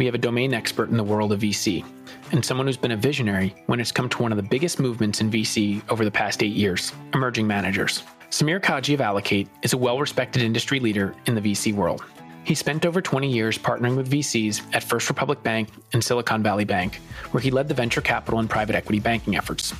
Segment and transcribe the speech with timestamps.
[0.00, 1.84] We have a domain expert in the world of VC
[2.32, 5.20] and someone who's been a visionary when it's come to one of the biggest movements
[5.20, 8.02] in VC over the past eight years emerging managers.
[8.30, 12.02] Samir Kaji of Allocate is a well respected industry leader in the VC world.
[12.44, 16.64] He spent over 20 years partnering with VCs at First Republic Bank and Silicon Valley
[16.64, 16.94] Bank,
[17.32, 19.74] where he led the venture capital and private equity banking efforts.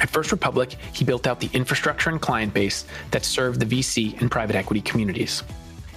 [0.00, 4.18] At First Republic, he built out the infrastructure and client base that served the VC
[4.18, 5.42] and private equity communities.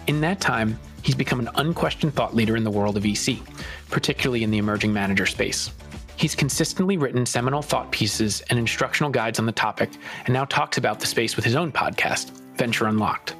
[0.08, 3.42] In that time, he's become an unquestioned thought leader in the world of VC,
[3.89, 5.72] particularly in the emerging manager space.
[6.16, 9.89] He's consistently written seminal thought pieces and instructional guides on the topic
[10.25, 13.36] and now talks about the space with his own podcast, Venture Unlocked.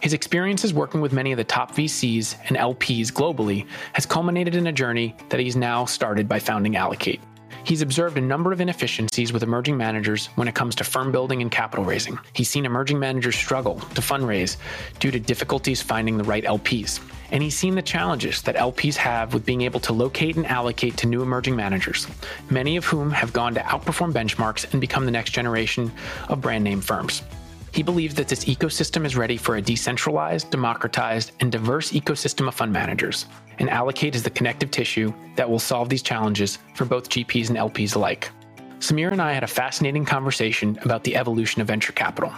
[0.00, 4.66] His experiences working with many of the top VCs and LPs globally has culminated in
[4.66, 7.20] a journey that he's now started by founding Allocate.
[7.64, 11.42] He's observed a number of inefficiencies with emerging managers when it comes to firm building
[11.42, 12.18] and capital raising.
[12.32, 14.56] He's seen emerging managers struggle to fundraise
[14.98, 17.00] due to difficulties finding the right LPs.
[17.30, 20.96] And he's seen the challenges that LPs have with being able to locate and allocate
[20.98, 22.06] to new emerging managers,
[22.48, 25.92] many of whom have gone to outperform benchmarks and become the next generation
[26.28, 27.22] of brand name firms.
[27.72, 32.54] He believes that this ecosystem is ready for a decentralized, democratized, and diverse ecosystem of
[32.54, 33.26] fund managers,
[33.58, 37.58] and Allocate is the connective tissue that will solve these challenges for both GPs and
[37.58, 38.30] LPs alike.
[38.78, 42.32] Samir and I had a fascinating conversation about the evolution of venture capital.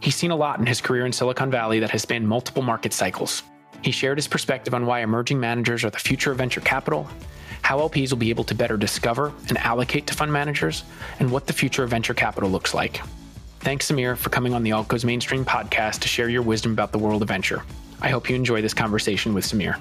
[0.00, 2.92] He's seen a lot in his career in Silicon Valley that has spanned multiple market
[2.92, 3.42] cycles.
[3.82, 7.08] He shared his perspective on why emerging managers are the future of venture capital,
[7.62, 10.84] how LPs will be able to better discover and allocate to fund managers,
[11.20, 13.00] and what the future of venture capital looks like.
[13.60, 16.92] Thanks, Samir, for coming on the Alt Goes Mainstream podcast to share your wisdom about
[16.92, 17.62] the world of venture.
[18.00, 19.78] I hope you enjoy this conversation with Samir.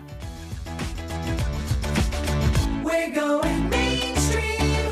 [2.83, 4.91] We're going mainstream.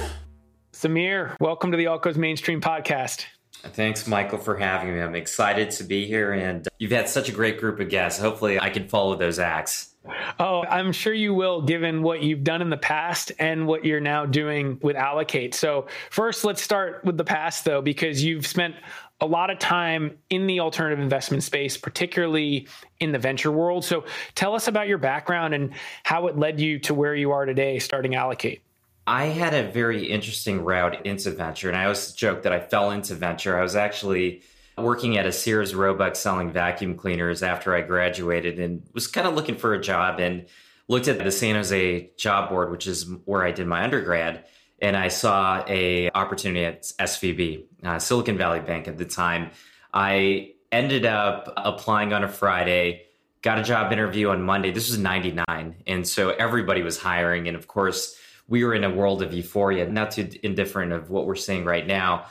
[0.72, 3.25] Samir, welcome to the Alt Goes Mainstream podcast.
[3.63, 5.02] Thanks, Michael, for having me.
[5.02, 8.19] I'm excited to be here, and you've had such a great group of guests.
[8.19, 9.94] Hopefully, I can follow those acts.
[10.39, 13.99] Oh, I'm sure you will, given what you've done in the past and what you're
[13.99, 15.53] now doing with Allocate.
[15.53, 18.75] So, first, let's start with the past, though, because you've spent
[19.21, 22.67] a lot of time in the alternative investment space, particularly
[22.99, 23.85] in the venture world.
[23.85, 24.05] So,
[24.35, 25.73] tell us about your background and
[26.03, 28.61] how it led you to where you are today, starting Allocate.
[29.07, 32.91] I had a very interesting route into venture, and I always joke that I fell
[32.91, 33.57] into venture.
[33.57, 34.41] I was actually
[34.78, 39.34] working at a Sears Roebuck selling vacuum cleaners after I graduated and was kind of
[39.34, 40.46] looking for a job and
[40.88, 44.46] looked at the San Jose job board, which is where I did my undergrad.
[44.81, 49.52] And I saw a opportunity at SVB, uh, Silicon Valley Bank at the time.
[49.94, 53.03] I ended up applying on a Friday,
[53.41, 54.72] got a job interview on Monday.
[54.72, 55.75] This was 99.
[55.88, 57.47] And so everybody was hiring.
[57.47, 61.25] And of course, we were in a world of euphoria, not too indifferent of what
[61.25, 62.25] we're seeing right now.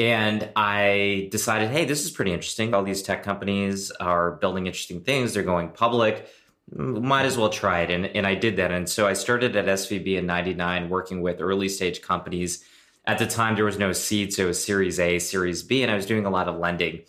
[0.00, 2.72] And I decided, hey, this is pretty interesting.
[2.72, 5.34] All these tech companies are building interesting things.
[5.34, 6.26] They're going public.
[6.72, 7.90] Might as well try it.
[7.90, 8.70] And, and I did that.
[8.72, 12.64] And so I started at SVB in 99, working with early stage companies.
[13.04, 15.92] At the time, there was no seed, so it was Series A, Series B, and
[15.92, 17.02] I was doing a lot of lending.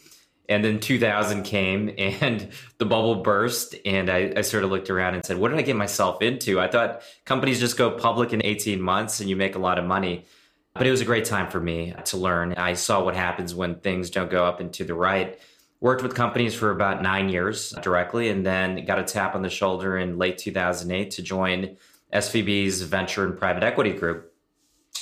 [0.50, 3.74] And then 2000 came and the bubble burst.
[3.86, 6.60] And I, I, sort of looked around and said, what did I get myself into?
[6.60, 9.86] I thought companies just go public in 18 months and you make a lot of
[9.86, 10.26] money.
[10.74, 12.54] But it was a great time for me to learn.
[12.54, 15.38] I saw what happens when things don't go up and to the right.
[15.82, 19.50] Worked with companies for about nine years directly, and then got a tap on the
[19.50, 21.78] shoulder in late 2008 to join
[22.14, 24.34] SVB's venture and private equity group.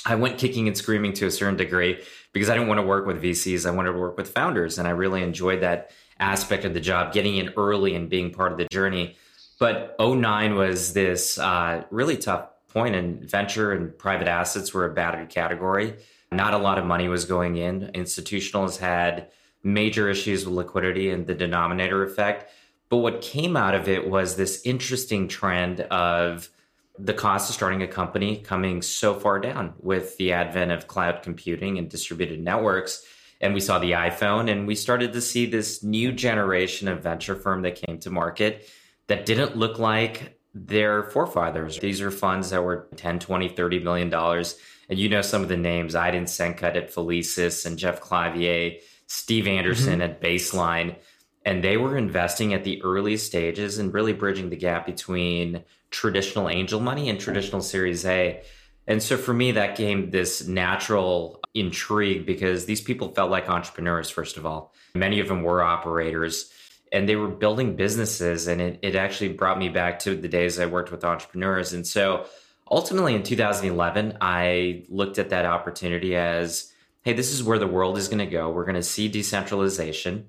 [0.06, 2.02] I went kicking and screaming to a certain degree
[2.32, 3.66] because I didn't want to work with VCs.
[3.66, 7.12] I wanted to work with founders, and I really enjoyed that aspect of the job,
[7.12, 9.16] getting in early and being part of the journey.
[9.58, 14.94] But 09 was this uh, really tough point in venture and private assets were a
[14.94, 15.96] battered category.
[16.32, 17.90] Not a lot of money was going in.
[17.94, 19.30] Institutionals had
[19.62, 22.50] major issues with liquidity and the denominator effect.
[22.88, 26.48] But what came out of it was this interesting trend of
[26.98, 31.22] the cost of starting a company coming so far down with the advent of cloud
[31.22, 33.04] computing and distributed networks.
[33.40, 37.34] And we saw the iPhone, and we started to see this new generation of venture
[37.34, 38.68] firm that came to market
[39.06, 41.78] that didn't look like their forefathers.
[41.78, 44.58] These are funds that were 10, 20, 30 million dollars.
[44.88, 49.46] And you know some of the names, Aydin Senkut at Felicis and Jeff Clavier, Steve
[49.46, 50.02] Anderson mm-hmm.
[50.02, 50.96] at Baseline.
[51.46, 56.48] And they were investing at the early stages and really bridging the gap between traditional
[56.48, 58.42] angel money and traditional Series A.
[58.86, 64.10] And so for me, that came this natural intrigue because these people felt like entrepreneurs,
[64.10, 64.74] first of all.
[64.94, 66.52] Many of them were operators
[66.92, 70.58] and they were building businesses and it, it actually brought me back to the days
[70.58, 71.72] i worked with entrepreneurs.
[71.72, 72.26] And so
[72.70, 76.72] ultimately in 2011 i looked at that opportunity as
[77.02, 78.50] hey this is where the world is going to go.
[78.50, 80.28] We're going to see decentralization.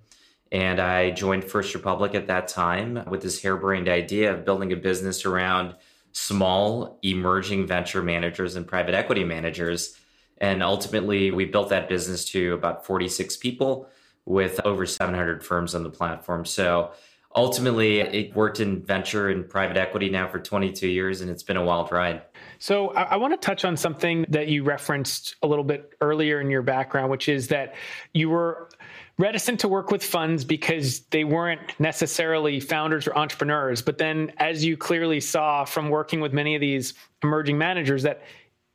[0.52, 4.78] And i joined first republic at that time with this harebrained idea of building a
[4.78, 5.76] business around
[6.14, 9.98] small emerging venture managers and private equity managers.
[10.40, 13.88] And ultimately, we built that business to about 46 people
[14.26, 16.46] with over 700 firms on the platform.
[16.46, 16.92] So
[17.36, 21.58] ultimately, it worked in venture and private equity now for 22 years, and it's been
[21.58, 22.22] a wild ride.
[22.60, 26.42] So I, I want to touch on something that you referenced a little bit earlier
[26.42, 27.76] in your background, which is that
[28.14, 28.70] you were
[29.18, 33.82] reticent to work with funds because they weren't necessarily founders or entrepreneurs.
[33.82, 38.24] But then, as you clearly saw from working with many of these emerging managers, that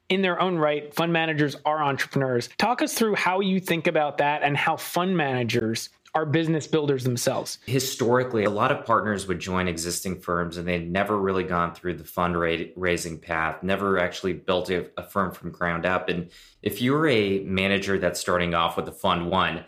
[0.09, 2.49] in their own right, fund managers are entrepreneurs.
[2.59, 7.05] Talk us through how you think about that and how fund managers are business builders
[7.05, 7.59] themselves.
[7.67, 11.93] Historically, a lot of partners would join existing firms and they'd never really gone through
[11.93, 16.09] the fundraising path, never actually built a, a firm from ground up.
[16.09, 16.31] And
[16.63, 19.65] if you're a manager that's starting off with a fund one,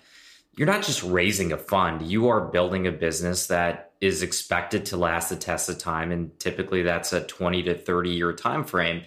[0.56, 4.96] you're not just raising a fund, you are building a business that is expected to
[4.96, 6.10] last the test of time.
[6.10, 9.02] And typically that's a 20 to 30 year time frame.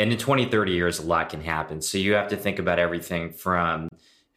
[0.00, 1.82] And in 20, 30 years, a lot can happen.
[1.82, 3.90] So you have to think about everything from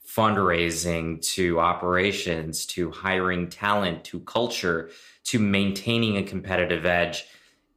[0.06, 4.90] fundraising to operations to hiring talent to culture
[5.24, 7.26] to maintaining a competitive edge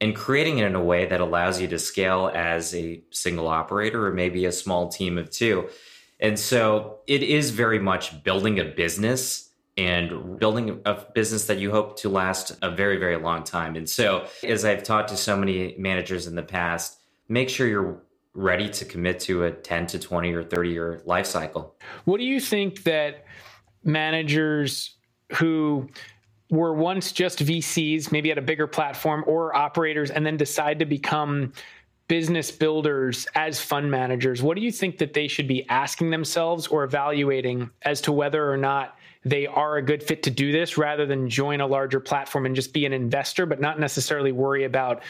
[0.00, 4.04] and creating it in a way that allows you to scale as a single operator
[4.04, 5.68] or maybe a small team of two.
[6.18, 11.70] And so it is very much building a business and building a business that you
[11.70, 13.76] hope to last a very, very long time.
[13.76, 16.95] And so, as I've talked to so many managers in the past,
[17.28, 18.02] make sure you're
[18.34, 21.74] ready to commit to a 10 to 20 or 30 year life cycle.
[22.04, 23.24] What do you think that
[23.82, 24.96] managers
[25.32, 25.88] who
[26.50, 30.84] were once just VCs, maybe at a bigger platform, or operators, and then decide to
[30.84, 31.52] become
[32.08, 36.68] business builders as fund managers, what do you think that they should be asking themselves
[36.68, 40.78] or evaluating as to whether or not they are a good fit to do this
[40.78, 44.62] rather than join a larger platform and just be an investor, but not necessarily worry
[44.64, 45.02] about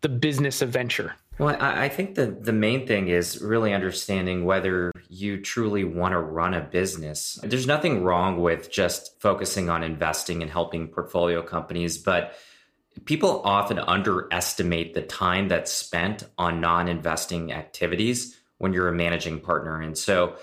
[0.00, 1.14] the business of venture?
[1.38, 6.18] Well, I, think the, the main thing is really understanding whether you truly want to
[6.18, 7.38] run a business.
[7.42, 12.34] There's nothing wrong with just focusing on investing and helping portfolio companies, but
[13.06, 19.40] people often underestimate the time that's spent on non investing activities when you're a managing
[19.40, 19.80] partner.
[19.80, 20.36] And so,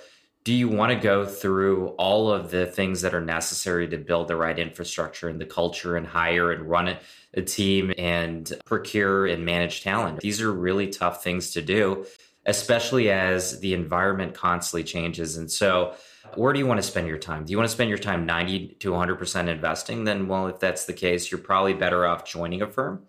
[0.44, 4.27] do you want to go through all of the things that are necessary to build
[4.27, 6.97] the right infrastructure and the culture and hire and run
[7.33, 10.21] a team and procure and manage talent?
[10.21, 12.06] These are really tough things to do,
[12.45, 15.36] especially as the environment constantly changes.
[15.38, 15.95] And so,
[16.36, 17.44] where do you want to spend your time?
[17.44, 20.03] Do you want to spend your time 90 to 100% investing?
[20.03, 23.03] Then, well, if that's the case, you're probably better off joining a firm.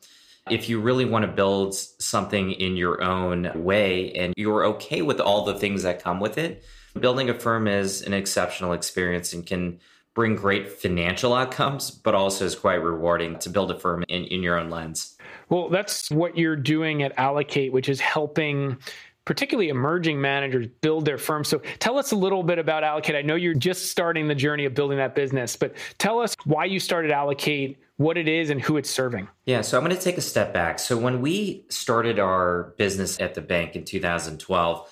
[0.49, 5.21] If you really want to build something in your own way and you're okay with
[5.21, 6.65] all the things that come with it,
[6.99, 9.81] building a firm is an exceptional experience and can
[10.15, 14.43] bring great financial outcomes, but also is quite rewarding to build a firm in, in
[14.43, 15.17] your own lens.
[15.49, 18.79] Well, that's what you're doing at Allocate, which is helping
[19.25, 21.47] particularly emerging managers build their firms.
[21.47, 23.15] So tell us a little bit about Allocate.
[23.15, 26.65] I know you're just starting the journey of building that business, but tell us why
[26.65, 29.29] you started Allocate, what it is, and who it's serving.
[29.45, 30.79] Yeah, so I'm going to take a step back.
[30.79, 34.89] So when we started our business at the bank in 2012,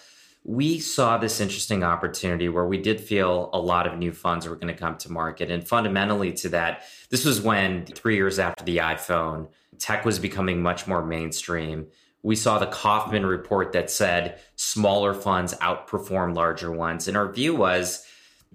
[0.48, 4.56] we saw this interesting opportunity where we did feel a lot of new funds were
[4.56, 5.50] going to come to market.
[5.50, 10.62] And fundamentally to that, this was when three years after the iPhone, tech was becoming
[10.62, 11.88] much more mainstream
[12.22, 17.08] we saw the Kauffman report that said smaller funds outperform larger ones.
[17.08, 18.04] And our view was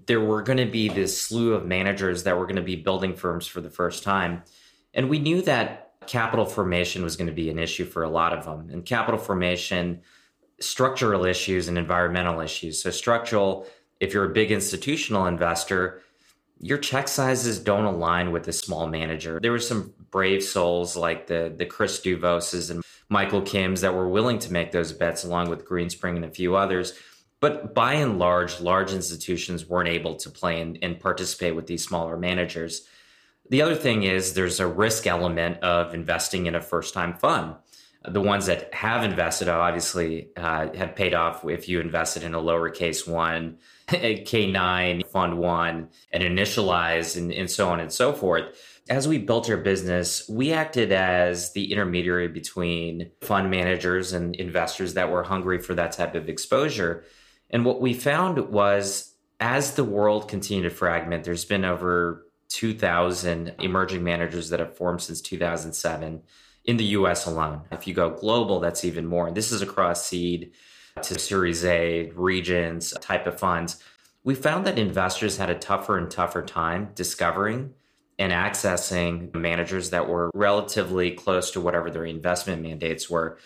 [0.06, 3.16] there were going to be this slew of managers that were going to be building
[3.16, 4.42] firms for the first time.
[4.92, 8.36] And we knew that capital formation was going to be an issue for a lot
[8.36, 8.68] of them.
[8.70, 10.02] And capital formation,
[10.60, 12.82] structural issues and environmental issues.
[12.82, 13.66] So, structural,
[14.00, 16.02] if you're a big institutional investor,
[16.60, 19.38] your check sizes don't align with a small manager.
[19.40, 24.08] There were some brave souls like the the Chris Douvoses and Michael Kims that were
[24.08, 26.94] willing to make those bets along with Greenspring and a few others.
[27.40, 31.84] But by and large, large institutions weren't able to play and, and participate with these
[31.84, 32.88] smaller managers.
[33.50, 37.56] The other thing is there's a risk element of investing in a first time fund.
[38.06, 42.40] The ones that have invested obviously uh, have paid off if you invested in a
[42.40, 43.58] lowercase one,
[43.88, 48.54] K9, fund one, and initialize, and, and so on and so forth
[48.90, 54.94] as we built our business, we acted as the intermediary between fund managers and investors
[54.94, 57.04] that were hungry for that type of exposure.
[57.50, 63.54] And what we found was as the world continued to fragment, there's been over 2,000
[63.60, 66.22] emerging managers that have formed since 2007
[66.64, 67.62] in the US alone.
[67.70, 69.26] If you go global, that's even more.
[69.28, 70.52] And this is across seed
[71.02, 73.82] to Series A, regions, type of funds.
[74.22, 77.74] We found that investors had a tougher and tougher time discovering
[78.18, 83.38] and accessing managers that were relatively close to whatever their investment mandates were.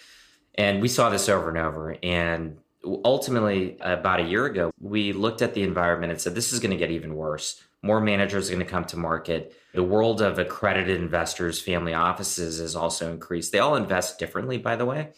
[0.54, 1.96] And we saw this over and over.
[2.02, 6.60] And ultimately, about a year ago, we looked at the environment and said, this is
[6.60, 7.62] going to get even worse.
[7.82, 9.54] More managers are going to come to market.
[9.72, 13.52] The world of accredited investors, family offices has also increased.
[13.52, 15.10] They all invest differently, by the way,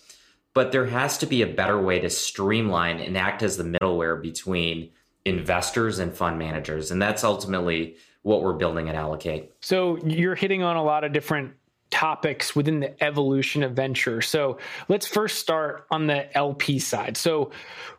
[0.53, 4.21] but there has to be a better way to streamline and act as the middleware
[4.21, 4.91] between
[5.25, 6.91] investors and fund managers.
[6.91, 9.53] And that's ultimately what we're building at Allocate.
[9.61, 11.55] So you're hitting on a lot of different
[12.01, 14.23] topics within the evolution of venture.
[14.23, 14.57] So
[14.89, 17.15] let's first start on the LP side.
[17.15, 17.51] So,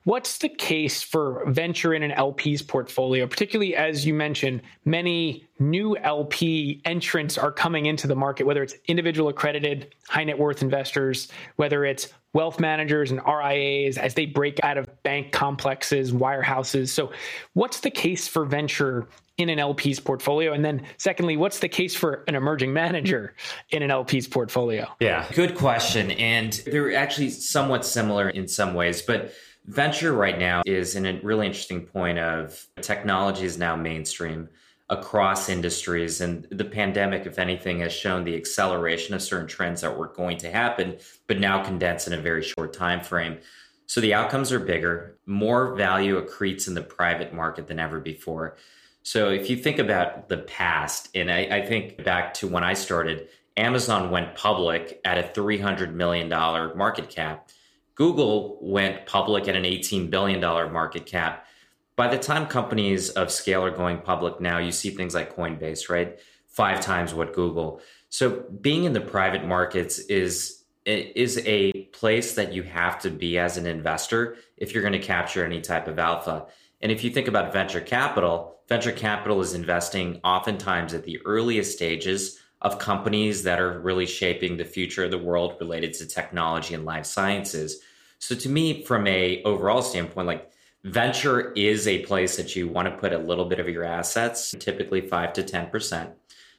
[0.05, 5.95] what's the case for venture in an LP's portfolio, particularly as you mentioned, many new
[5.97, 11.27] LP entrants are coming into the market, whether it's individual accredited high net worth investors,
[11.57, 16.89] whether it's wealth managers and RIAs as they break out of bank complexes, wirehouses.
[16.89, 17.11] So,
[17.53, 20.53] what's the case for venture in an LP's portfolio?
[20.53, 23.35] And then, secondly, what's the case for an emerging manager
[23.69, 24.87] in an LP's portfolio?
[24.99, 26.11] Yeah, good question.
[26.11, 29.33] And they're actually somewhat similar in some ways, but
[29.65, 34.49] venture right now is in a really interesting point of technology is now mainstream
[34.89, 39.97] across industries and the pandemic if anything has shown the acceleration of certain trends that
[39.97, 40.97] were going to happen
[41.27, 43.37] but now condensed in a very short time frame
[43.85, 48.57] so the outcomes are bigger more value accretes in the private market than ever before
[49.03, 52.73] so if you think about the past, and I, I, think back to when I
[52.73, 57.49] started, Amazon went public at a $300 million market cap.
[57.95, 60.39] Google went public at an $18 billion
[60.71, 61.47] market cap.
[61.95, 65.89] By the time companies of scale are going public now, you see things like Coinbase,
[65.89, 66.19] right?
[66.47, 67.81] Five times what Google.
[68.09, 73.37] So being in the private markets is is a place that you have to be
[73.37, 76.47] as an investor if you're going to capture any type of alpha.
[76.81, 81.73] And if you think about venture capital, venture capital is investing oftentimes at the earliest
[81.73, 86.73] stages of companies that are really shaping the future of the world related to technology
[86.73, 87.81] and life sciences.
[88.19, 90.49] So to me, from a overall standpoint, like
[90.85, 94.55] venture is a place that you want to put a little bit of your assets,
[94.57, 96.13] typically five to 10%,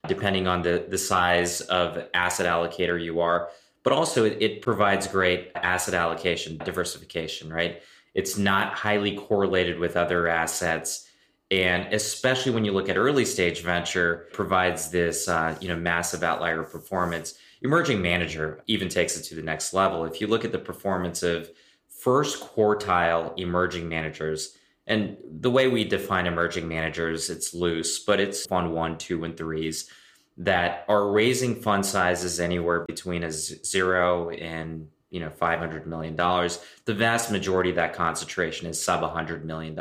[0.07, 3.49] depending on the, the size of asset allocator you are.
[3.85, 7.81] But also it, it provides great asset allocation diversification, right?
[8.13, 11.09] It's not highly correlated with other assets.
[11.53, 16.23] And especially when you look at early stage venture, provides this uh, you know massive
[16.23, 17.35] outlier performance.
[17.61, 20.07] Emerging manager even takes it to the next level.
[20.07, 21.51] If you look at the performance of
[21.91, 24.57] first quartile emerging managers,
[24.87, 29.37] and the way we define emerging managers, it's loose, but it's fund one, two, and
[29.37, 29.91] threes
[30.39, 36.17] that are raising fund sizes anywhere between a zero and you know, $500 million.
[36.17, 39.79] The vast majority of that concentration is sub $100 million.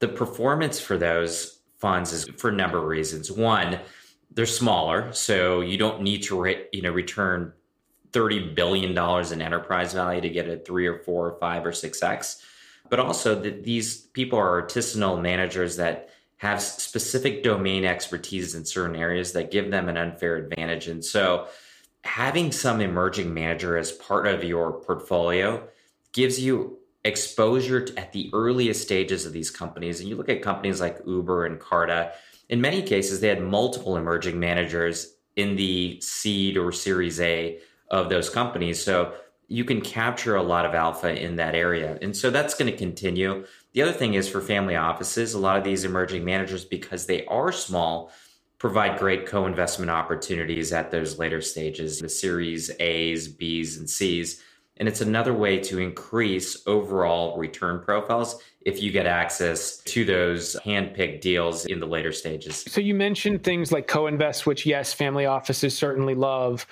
[0.00, 3.30] The performance for those funds is for a number of reasons.
[3.30, 3.78] One,
[4.30, 7.52] they're smaller, so you don't need to, re- you know, return
[8.12, 8.90] $30 billion
[9.32, 12.44] in enterprise value to get a three or four or five or six X.
[12.88, 18.96] But also that these people are artisanal managers that have specific domain expertise in certain
[18.96, 20.88] areas that give them an unfair advantage.
[20.88, 21.46] And so
[22.02, 25.68] having some emerging manager as part of your portfolio
[26.12, 30.00] gives you exposure at the earliest stages of these companies.
[30.00, 32.12] And you look at companies like Uber and Carta,
[32.48, 38.08] in many cases, they had multiple emerging managers in the seed or series A of
[38.08, 38.82] those companies.
[38.82, 39.14] So
[39.48, 41.98] you can capture a lot of alpha in that area.
[42.02, 43.44] And so that's going to continue.
[43.72, 47.24] The other thing is for family offices, a lot of these emerging managers, because they
[47.26, 48.12] are small,
[48.58, 54.42] provide great co-investment opportunities at those later stages, the series A's, B's, and C's.
[54.80, 60.58] And it's another way to increase overall return profiles if you get access to those
[60.64, 62.64] hand-picked deals in the later stages.
[62.66, 66.66] So you mentioned things like co-invest, which yes, family offices certainly love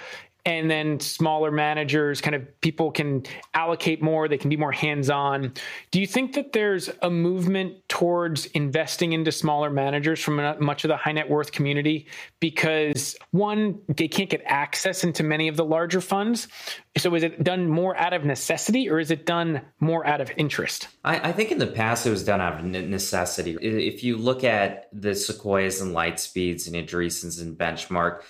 [0.49, 5.53] and then smaller managers kind of people can allocate more they can be more hands-on.
[5.91, 10.89] Do you think that there's a movement towards investing into smaller managers from much of
[10.89, 12.07] the high net worth community?
[12.41, 16.49] Because one they can't get access into many of the larger funds.
[16.97, 20.31] So is it done more out of necessity or is it done more out of
[20.39, 20.89] interest?
[21.05, 23.59] I, I think in the past it was done out of necessity.
[23.61, 28.23] If you look at the sequoias and lightspeeds and andreessens and benchmark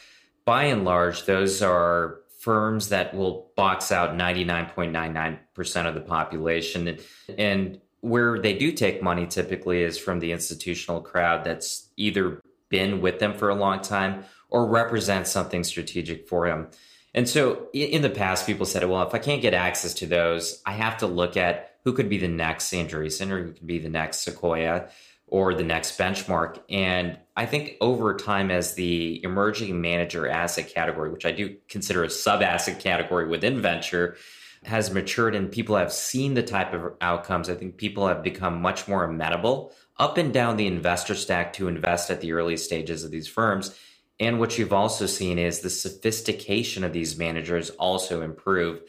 [0.49, 6.99] by and large, those are firms that will box out 99.99% of the population.
[7.37, 13.01] And, where they do take money typically is from the institutional crowd that's either been
[13.01, 16.69] with them for a long time or represents something strategic for them.
[17.13, 20.63] And so in the past, people said, well, if I can't get access to those,
[20.65, 23.81] I have to look at who could be the next Andreessen or who could be
[23.81, 24.91] the next Sequoia.
[25.29, 26.61] Or the next benchmark.
[26.69, 32.05] And I think over time, as the emerging manager asset category, which I do consider
[32.05, 34.17] a sub asset category within venture,
[34.65, 38.61] has matured and people have seen the type of outcomes, I think people have become
[38.61, 43.05] much more amenable up and down the investor stack to invest at the early stages
[43.05, 43.77] of these firms.
[44.21, 48.83] And what you've also seen is the sophistication of these managers also improve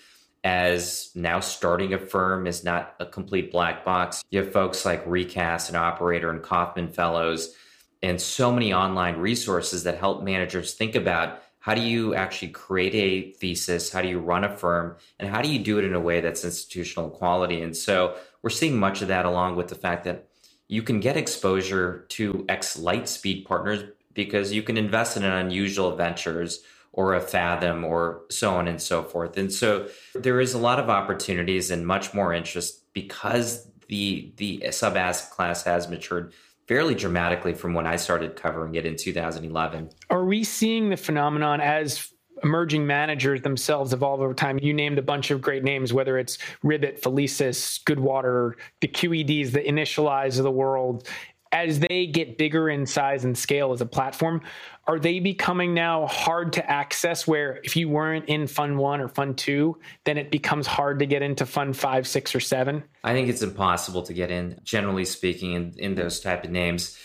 [0.43, 4.23] as now starting a firm is not a complete black box.
[4.29, 7.55] You have folks like Recast and Operator and Kauffman Fellows
[8.01, 12.95] and so many online resources that help managers think about how do you actually create
[12.95, 13.91] a thesis?
[13.91, 14.95] How do you run a firm?
[15.19, 17.61] And how do you do it in a way that's institutional quality?
[17.61, 20.29] And so we're seeing much of that along with the fact that
[20.69, 26.61] you can get exposure to X Lightspeed partners because you can invest in unusual ventures
[26.91, 29.37] or a Fathom or so on and so forth.
[29.37, 34.71] And so there is a lot of opportunities and much more interest because the the
[34.71, 36.33] sub asset class has matured
[36.67, 39.89] fairly dramatically from when I started covering it in 2011.
[40.11, 42.11] Are we seeing the phenomenon as
[42.43, 44.59] emerging managers themselves evolve over time.
[44.61, 49.59] You named a bunch of great names, whether it's Ribbit, Felicis, Goodwater, the QEDs, the
[49.59, 51.07] Initialize of the world
[51.51, 54.41] as they get bigger in size and scale as a platform,
[54.87, 59.07] are they becoming now hard to access where if you weren't in fund one or
[59.07, 62.83] fund two, then it becomes hard to get into fund five, six, or seven?
[63.03, 66.97] I think it's impossible to get in, generally speaking, in, in those type of names.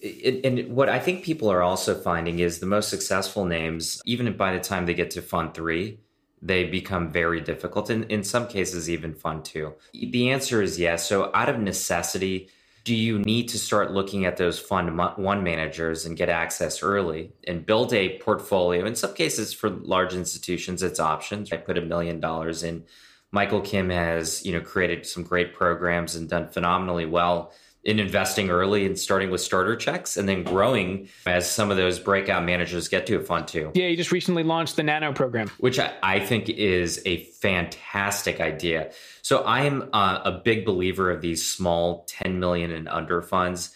[0.00, 4.36] It, and what I think people are also finding is the most successful names, even
[4.36, 6.00] by the time they get to fund three,
[6.40, 7.88] they become very difficult.
[7.88, 9.74] And in some cases, even fund two.
[9.92, 11.08] The answer is yes.
[11.08, 12.48] So out of necessity,
[12.84, 17.32] do you need to start looking at those fund one managers and get access early
[17.46, 18.84] and build a portfolio?
[18.84, 21.52] In some cases, for large institutions, it's options.
[21.52, 22.84] I put a million dollars in.
[23.30, 27.52] Michael Kim has, you know, created some great programs and done phenomenally well
[27.84, 31.98] in investing early and starting with starter checks and then growing as some of those
[31.98, 33.72] breakout managers get to a fund too.
[33.74, 38.40] Yeah, you just recently launched the Nano program, which I, I think is a fantastic
[38.40, 38.92] idea.
[39.22, 43.74] So I am uh, a big believer of these small 10 million and under funds.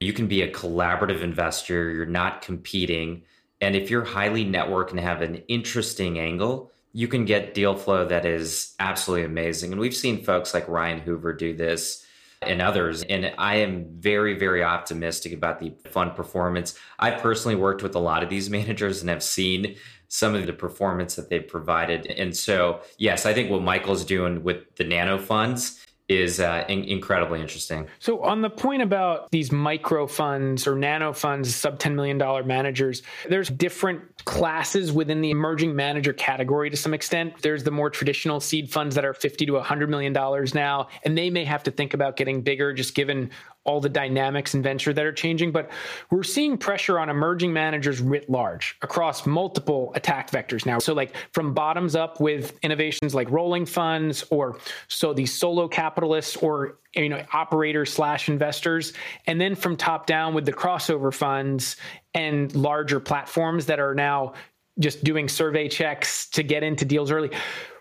[0.00, 3.22] You can be a collaborative investor, you're not competing.
[3.60, 8.06] And if you're highly networked and have an interesting angle, you can get deal flow
[8.06, 9.70] that is absolutely amazing.
[9.70, 12.05] And we've seen folks like Ryan Hoover do this
[12.42, 13.02] and others.
[13.04, 16.78] And I am very, very optimistic about the fund performance.
[16.98, 19.76] I personally worked with a lot of these managers and have seen
[20.08, 22.06] some of the performance that they've provided.
[22.06, 26.84] And so, yes, I think what Michael's doing with the nano funds is uh, in-
[26.84, 27.88] incredibly interesting.
[27.98, 33.02] So, on the point about these micro funds or nano funds, sub $10 million managers,
[33.28, 37.34] there's different classes within the emerging manager category to some extent.
[37.42, 40.12] There's the more traditional seed funds that are 50 to $100 million
[40.54, 43.30] now, and they may have to think about getting bigger just given
[43.66, 45.70] all the dynamics in venture that are changing, but
[46.10, 50.78] we're seeing pressure on emerging managers writ large across multiple attack vectors now.
[50.78, 56.36] So, like from bottoms up with innovations like rolling funds, or so these solo capitalists
[56.36, 58.92] or you know operators slash investors,
[59.26, 61.76] and then from top down with the crossover funds
[62.14, 64.32] and larger platforms that are now
[64.78, 67.30] just doing survey checks to get into deals early.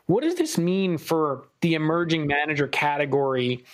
[0.07, 3.65] What does this mean for the emerging manager category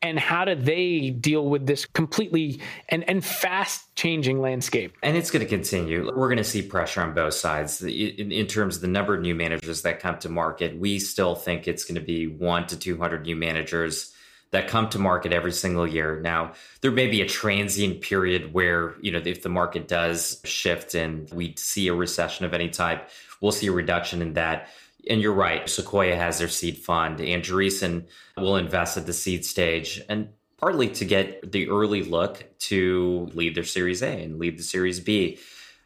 [0.00, 4.96] and how do they deal with this completely and, and fast changing landscape?
[5.02, 6.06] And it's going to continue.
[6.06, 9.22] We're going to see pressure on both sides in, in, terms of the number of
[9.22, 10.78] new managers that come to market.
[10.78, 14.14] We still think it's going to be one to 200 new managers
[14.50, 16.20] that come to market every single year.
[16.20, 20.94] Now, there may be a transient period where, you know, if the market does shift
[20.94, 24.68] and we see a recession of any type, we'll see a reduction in that
[25.08, 25.68] and you're right.
[25.68, 27.18] Sequoia has their seed fund.
[27.18, 33.28] Andreessen will invest at the seed stage, and partly to get the early look to
[33.32, 35.38] lead their Series A and lead the Series B.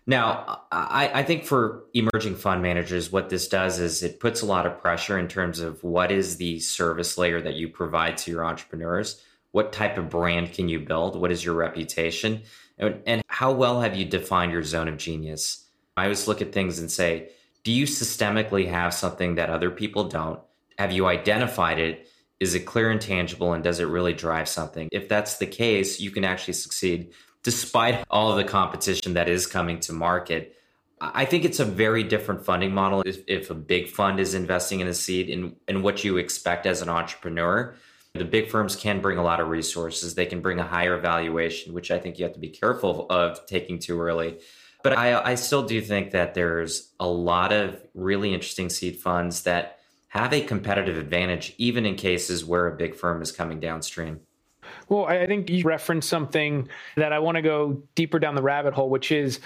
[0.07, 4.47] Now, I, I, think for emerging fund managers, what this does is it puts a
[4.47, 8.31] lot of pressure in terms of what is the service layer that you provide to
[8.33, 9.23] your entrepreneurs.
[9.53, 11.15] What type of brand can you build?
[11.15, 12.43] What is your reputation?
[12.79, 15.69] And, and how well have you defined your zone of genius?
[15.97, 17.31] I always look at things and say,
[17.65, 20.41] do you systemically have something that other people don't?
[20.79, 22.09] Have you identified it?
[22.41, 23.53] Is it clear and tangible?
[23.53, 24.89] And does it really drive something?
[24.91, 29.47] If that's the case, you can actually succeed despite all of the competition that is
[29.47, 30.57] coming to market.
[31.01, 34.81] I think it's a very different funding model if, if a big fund is investing
[34.81, 37.75] in a seed and, and what you expect as an entrepreneur.
[38.15, 40.15] The big firms can bring a lot of resources.
[40.15, 43.45] They can bring a higher valuation, which I think you have to be careful of
[43.47, 44.39] taking too early.
[44.83, 49.43] But I, I still do think that there's a lot of really interesting seed funds
[49.43, 54.21] that have a competitive advantage, even in cases where a big firm is coming downstream.
[54.89, 58.75] Well, I think you referenced something that I want to go deeper down the rabbit
[58.75, 59.41] hole, which is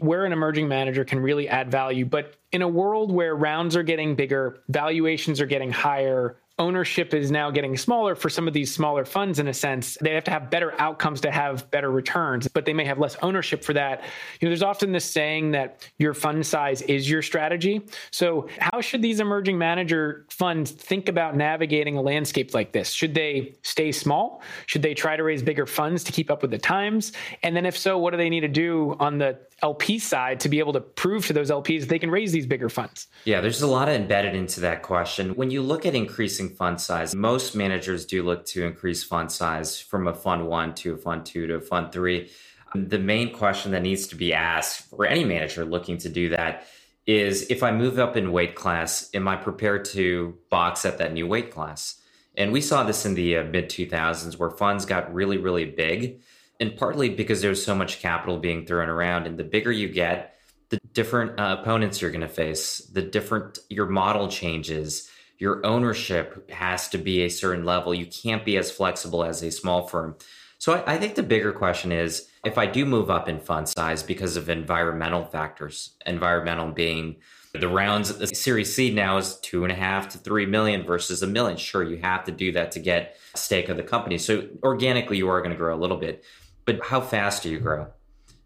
[0.00, 2.04] where an emerging manager can really add value.
[2.04, 7.30] But in a world where rounds are getting bigger, valuations are getting higher, ownership is
[7.30, 9.98] now getting smaller for some of these smaller funds in a sense.
[10.00, 13.16] They have to have better outcomes to have better returns but they may have less
[13.22, 14.02] ownership for that.
[14.40, 17.82] You know there's often this saying that your fund size is your strategy.
[18.10, 22.90] So how should these emerging manager funds think about navigating a landscape like this?
[22.90, 24.42] Should they stay small?
[24.66, 27.12] Should they try to raise bigger funds to keep up with the times?
[27.42, 30.48] And then if so what do they need to do on the LP side to
[30.48, 33.06] be able to prove to those LPs they can raise these bigger funds?
[33.24, 35.34] Yeah, there's a lot embedded into that question.
[35.34, 39.80] When you look at increasing fund size, most managers do look to increase fund size
[39.80, 42.30] from a fund one to a fund two to a fund three.
[42.74, 46.66] The main question that needs to be asked for any manager looking to do that
[47.06, 51.12] is if I move up in weight class, am I prepared to box at that
[51.12, 52.00] new weight class?
[52.36, 56.20] And we saw this in the uh, mid 2000s where funds got really, really big
[56.62, 60.36] and partly because there's so much capital being thrown around and the bigger you get
[60.68, 65.10] the different uh, opponents you're going to face the different your model changes
[65.42, 67.92] your ownership has to be a certain level.
[67.92, 70.14] You can't be as flexible as a small firm.
[70.58, 73.68] So I, I think the bigger question is if i do move up in fund
[73.68, 77.16] size because of environmental factors environmental being
[77.54, 81.24] the rounds the series c now is two and a half to three million versus
[81.24, 81.56] a million.
[81.56, 84.18] Sure you have to do that to get stake of the company.
[84.18, 86.24] So organically you are going to grow a little bit
[86.66, 87.88] but how fast do you grow?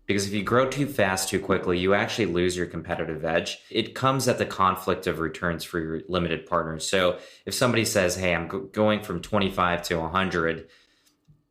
[0.07, 3.59] Because if you grow too fast too quickly, you actually lose your competitive edge.
[3.71, 6.89] It comes at the conflict of returns for your limited partners.
[6.89, 10.69] So if somebody says, "Hey, I'm go- going from 25 to 100,"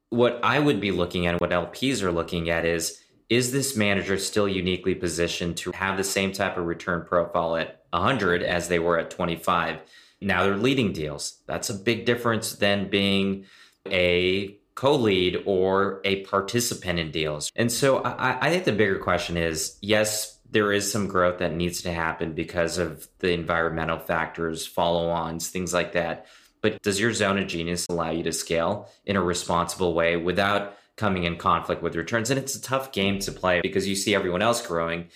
[0.10, 4.18] what I would be looking at, what LPs are looking at is is this manager
[4.18, 8.78] still uniquely positioned to have the same type of return profile at 100 as they
[8.78, 9.80] were at 25?
[10.22, 11.42] Now they're leading deals.
[11.48, 13.46] That's a big difference than being
[13.92, 17.52] a co-lead or a participant in deals.
[17.56, 21.54] And so I, I, think the bigger question is, yes, there is some growth that
[21.54, 26.28] needs to happen because of the environmental factors, follow-ons, things like that.
[26.62, 30.78] But does your zone of genius allow you to scale in a responsible way without
[30.98, 32.30] coming in conflict with returns?
[32.30, 35.08] And it's a tough game to play because you see everyone else growing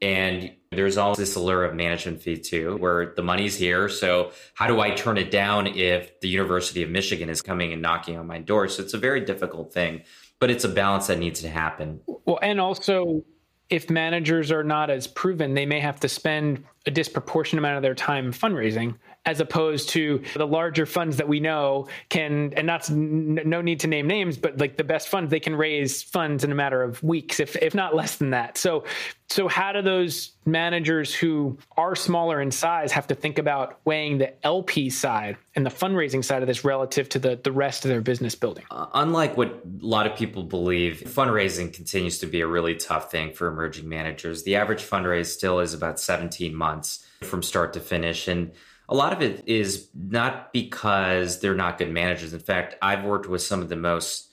[0.00, 3.88] and there's always this allure of management fee too, where the money's here.
[3.88, 7.82] So how do I turn it down if the University of Michigan is coming and
[7.82, 8.68] knocking on my door?
[8.68, 10.02] So it's a very difficult thing,
[10.38, 12.00] but it's a balance that needs to happen.
[12.06, 13.24] Well, and also
[13.70, 17.82] if managers are not as proven, they may have to spend a disproportionate amount of
[17.82, 22.90] their time fundraising as opposed to the larger funds that we know can and that's
[22.90, 26.50] no need to name names but like the best funds they can raise funds in
[26.50, 28.58] a matter of weeks if if not less than that.
[28.58, 28.84] So
[29.28, 34.18] so how do those managers who are smaller in size have to think about weighing
[34.18, 37.90] the LP side and the fundraising side of this relative to the the rest of
[37.90, 38.64] their business building?
[38.70, 43.10] Uh, unlike what a lot of people believe fundraising continues to be a really tough
[43.10, 44.42] thing for emerging managers.
[44.42, 48.28] The average fundraise still is about 17 months from start to finish.
[48.28, 48.52] And
[48.92, 52.34] a lot of it is not because they're not good managers.
[52.34, 54.28] In fact, I've worked with some of the most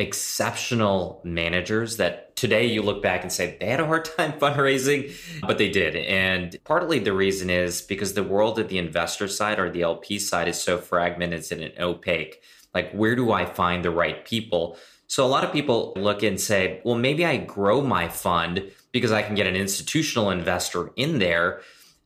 [0.00, 5.14] exceptional managers that today you look back and say they had a hard time fundraising,
[5.42, 5.94] but they did.
[5.94, 10.18] And partly the reason is because the world of the investor side or the LP
[10.18, 12.42] side is so fragmented and opaque.
[12.74, 14.76] Like, where do I find the right people?
[15.06, 19.12] So a lot of people look and say, well, maybe I grow my fund because
[19.12, 21.60] I can get an institutional investor in there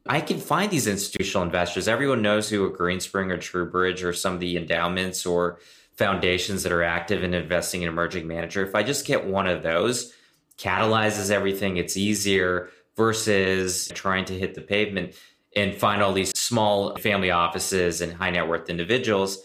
[0.06, 1.88] I can find these institutional investors.
[1.88, 5.58] Everyone knows who a Greenspring or TrueBridge or some of the endowments or
[5.96, 8.64] foundations that are active in investing in emerging manager.
[8.64, 10.12] If I just get one of those,
[10.58, 15.14] catalyzes everything, it's easier versus trying to hit the pavement
[15.56, 19.38] and find all these small family offices and high net worth individuals.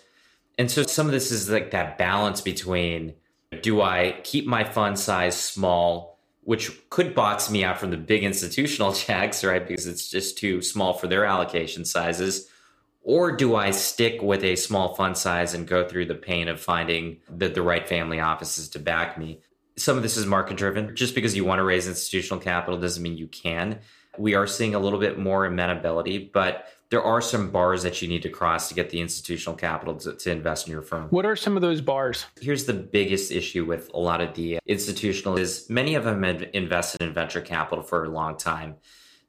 [0.58, 3.14] And so some of this is like that balance between
[3.62, 6.09] do I keep my fund size small
[6.50, 9.68] which could box me out from the big institutional checks, right?
[9.68, 12.50] Because it's just too small for their allocation sizes.
[13.04, 16.60] Or do I stick with a small fund size and go through the pain of
[16.60, 19.42] finding the, the right family offices to back me?
[19.78, 20.96] Some of this is market driven.
[20.96, 23.82] Just because you want to raise institutional capital doesn't mean you can.
[24.18, 28.08] We are seeing a little bit more amenability, but there are some bars that you
[28.08, 31.08] need to cross to get the institutional capital to, to, invest in your firm.
[31.10, 32.26] What are some of those bars?
[32.42, 36.44] Here's the biggest issue with a lot of the institutional is many of them have
[36.54, 38.76] invested in venture capital for a long time.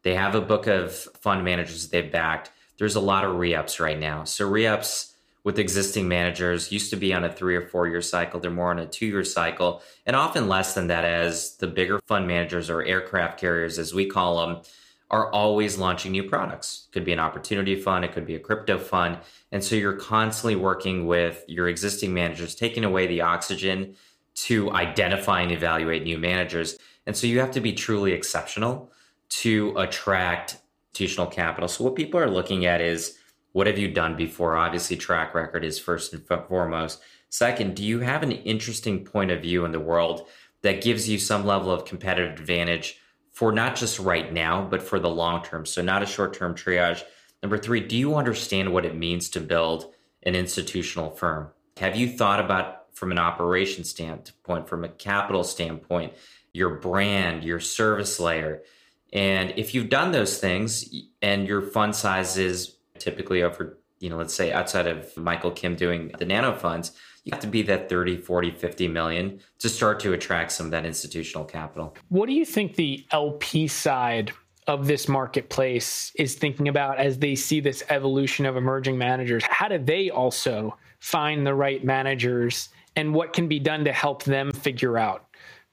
[0.02, 2.50] They have a book of fund managers they've backed.
[2.78, 4.24] There's a lot of re-ups right now.
[4.24, 8.40] So re-ups with existing managers used to be on a three or four year cycle.
[8.40, 12.00] They're more on a two year cycle and often less than that as the bigger
[12.06, 14.62] fund managers or aircraft carriers, as we call them,
[15.10, 16.86] are always launching new products.
[16.88, 19.18] It could be an opportunity fund, it could be a crypto fund.
[19.52, 23.96] And so you're constantly working with your existing managers, taking away the oxygen
[24.36, 26.78] to identify and evaluate new managers.
[27.06, 28.92] And so you have to be truly exceptional
[29.30, 30.58] to attract
[30.92, 31.68] institutional capital.
[31.68, 33.16] So what people are looking at is
[33.52, 34.56] what have you done before?
[34.56, 37.00] Obviously, track record is first and foremost.
[37.30, 40.26] Second, do you have an interesting point of view in the world
[40.62, 42.99] that gives you some level of competitive advantage
[43.40, 45.64] for not just right now, but for the long term?
[45.64, 47.02] So, not a short term triage.
[47.42, 51.48] Number three, do you understand what it means to build an institutional firm?
[51.78, 56.12] Have you thought about from an operation standpoint, from a capital standpoint,
[56.52, 58.62] your brand, your service layer?
[59.10, 64.18] And if you've done those things and your fund size is typically over, you know,
[64.18, 66.92] let's say outside of Michael Kim doing the nano funds,
[67.24, 70.72] you have to be that 30, 40, 50 million to start to attract some of
[70.72, 71.96] that institutional capital.
[72.08, 74.32] What do you think the LP side
[74.66, 79.42] of this marketplace is thinking about as they see this evolution of emerging managers?
[79.44, 84.24] How do they also find the right managers and what can be done to help
[84.24, 85.26] them figure out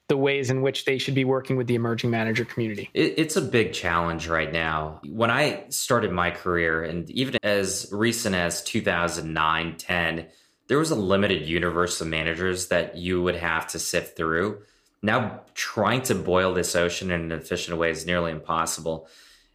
[0.08, 2.90] the ways in which they should be working with the emerging manager community?
[2.94, 5.02] It, it's a big challenge right now.
[5.06, 10.28] When I started my career, and even as recent as 2009, 10,
[10.68, 14.62] there was a limited universe of managers that you would have to sift through.
[15.02, 19.08] Now, trying to boil this ocean in an efficient way is nearly impossible.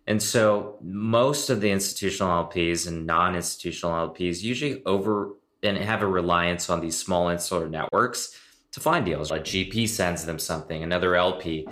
[0.07, 6.03] And so, most of the institutional LPs and non institutional LPs usually over and have
[6.03, 8.37] a reliance on these small insular networks
[8.73, 9.31] to find deals.
[9.31, 11.69] A GP sends them something, another LP.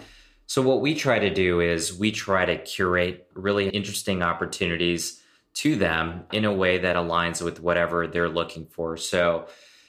[0.47, 5.20] So, what we try to do is we try to curate really interesting opportunities
[5.55, 8.97] to them in a way that aligns with whatever they're looking for.
[8.97, 9.47] So,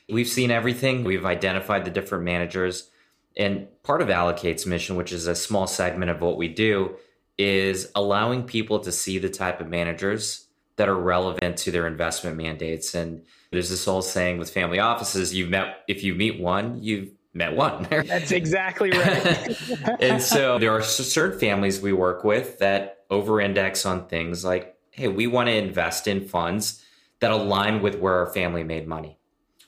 [0.09, 2.89] we've seen everything, we've identified the different managers.
[3.37, 6.95] And part of Allocate's mission, which is a small segment of what we do,
[7.37, 12.37] is allowing people to see the type of managers that are relevant to their investment
[12.37, 12.93] mandates.
[12.93, 17.09] And there's this old saying with family offices, you've met if you meet one, you've
[17.33, 17.87] met one.
[17.89, 19.57] That's exactly right.
[20.01, 24.75] and so there are certain families we work with that over index on things like,
[24.91, 26.83] hey, we want to invest in funds
[27.19, 29.17] that align with where our family made money.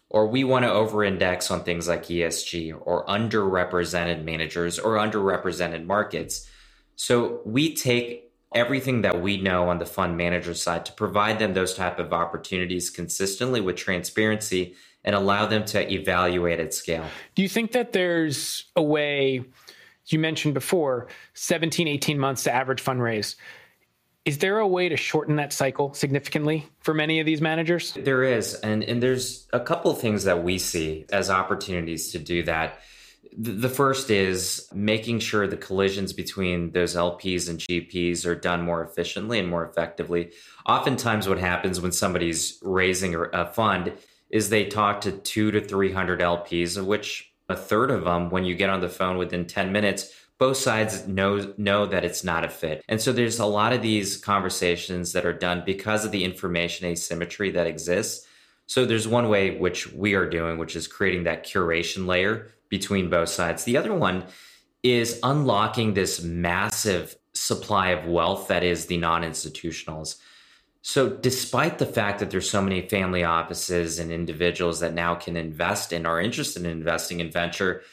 [0.09, 5.85] Or we want to over index on things like ESG or underrepresented managers or underrepresented
[5.85, 6.47] markets.
[6.95, 11.55] So we take everything that we know on the fund manager side to provide them
[11.55, 17.05] those type of opportunities consistently with transparency and allow them to evaluate at scale.
[17.33, 19.43] Do you think that there's a way
[20.07, 23.35] you mentioned before 17 18 months to average fundraise
[24.25, 28.23] is there a way to shorten that cycle significantly for many of these managers there
[28.23, 32.79] is and and there's a couple things that we see as opportunities to do that
[33.37, 38.83] the first is making sure the collisions between those LPs and GPs are done more
[38.83, 40.31] efficiently and more effectively.
[40.67, 43.93] Oftentimes, what happens when somebody's raising a fund
[44.29, 48.45] is they talk to two to 300 LPs, of which a third of them, when
[48.45, 52.43] you get on the phone within 10 minutes, both sides know know that it's not
[52.43, 52.83] a fit.
[52.89, 56.85] And so there's a lot of these conversations that are done because of the information
[56.85, 58.27] asymmetry that exists.
[58.65, 63.09] So there's one way which we are doing, which is creating that curation layer between
[63.09, 63.63] both sides.
[63.63, 64.25] The other one
[64.83, 70.17] is unlocking this massive supply of wealth that is the non-institutionals.
[70.81, 75.37] So despite the fact that there's so many family offices and individuals that now can
[75.37, 77.83] invest and are interested in investing in venture,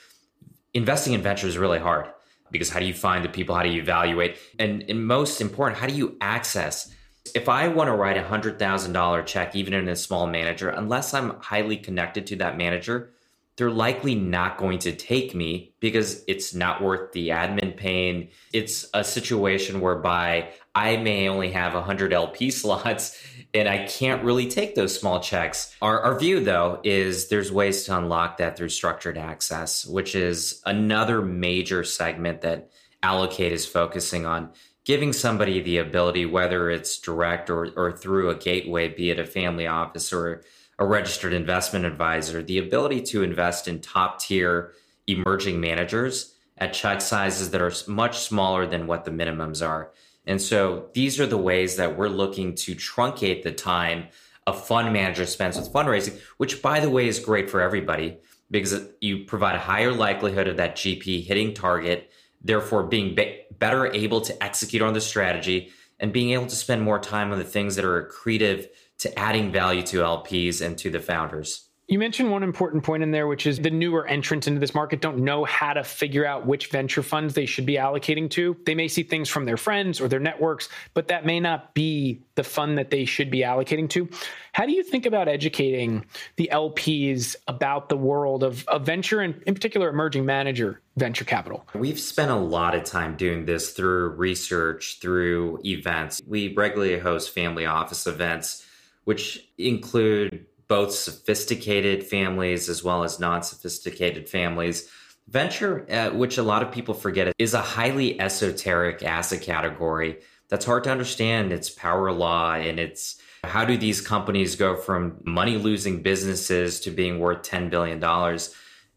[0.75, 2.09] investing in venture is really hard
[2.51, 3.55] because how do you find the people?
[3.55, 4.37] How do you evaluate?
[4.59, 6.93] And, and most important, how do you access?
[7.35, 10.71] If I want to write a hundred thousand dollar check, even in a small manager,
[10.71, 13.11] unless I'm highly connected to that manager,
[13.57, 18.31] they're likely not going to take me because it's not worth the admin pain.
[18.55, 24.49] It's a situation whereby I may only have 100 LP slots and I can't really
[24.49, 25.75] take those small checks.
[25.83, 30.63] Our, our view, though, is there's ways to unlock that through structured access, which is
[30.67, 32.71] another major segment that
[33.03, 34.51] Allocate is focusing on.
[34.85, 39.27] Giving somebody the ability, whether it's direct or, or through a gateway, be it a
[39.27, 40.43] family office or
[40.79, 44.73] a registered investment advisor, the ability to invest in top tier
[45.07, 49.93] emerging managers at check sizes that are much smaller than what the minimums are.
[50.27, 54.09] And so these are the ways that we're looking to truncate the time
[54.47, 58.19] a fund manager spends with fundraising, which by the way is great for everybody
[58.51, 62.11] because you provide a higher likelihood of that GP hitting target,
[62.43, 66.83] therefore being be- better able to execute on the strategy and being able to spend
[66.83, 68.67] more time on the things that are accretive
[68.99, 71.70] to adding value to LPs and to the founders.
[71.91, 75.01] You mentioned one important point in there, which is the newer entrants into this market
[75.01, 78.57] don't know how to figure out which venture funds they should be allocating to.
[78.65, 82.23] They may see things from their friends or their networks, but that may not be
[82.37, 84.09] the fund that they should be allocating to.
[84.53, 86.05] How do you think about educating
[86.37, 91.67] the LPs about the world of, of venture and, in particular, emerging manager venture capital?
[91.75, 96.23] We've spent a lot of time doing this through research, through events.
[96.25, 98.65] We regularly host family office events,
[99.03, 104.89] which include both sophisticated families as well as non sophisticated families.
[105.27, 110.65] Venture, uh, which a lot of people forget, is a highly esoteric asset category that's
[110.65, 115.57] hard to understand its power law and its how do these companies go from money
[115.57, 117.99] losing businesses to being worth $10 billion?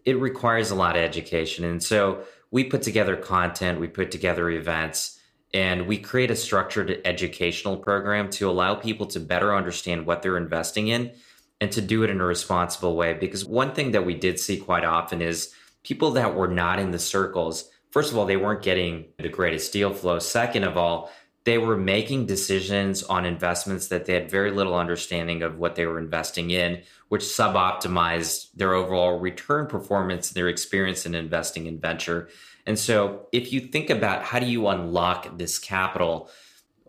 [0.06, 1.66] It requires a lot of education.
[1.66, 5.20] And so we put together content, we put together events,
[5.56, 10.38] and we create a structured educational program to allow people to better understand what they're
[10.38, 11.14] investing in
[11.64, 13.14] and to do it in a responsible way.
[13.14, 16.92] Because one thing that we did see quite often is people that were not in
[16.92, 20.20] the circles, first of all, they weren't getting the greatest deal flow.
[20.20, 21.10] Second of all,
[21.46, 25.86] they were making decisions on investments that they had very little understanding of what they
[25.86, 32.28] were investing in, which suboptimized their overall return performance, their experience in investing in venture.
[32.66, 36.30] And so, if you think about how do you unlock this capital,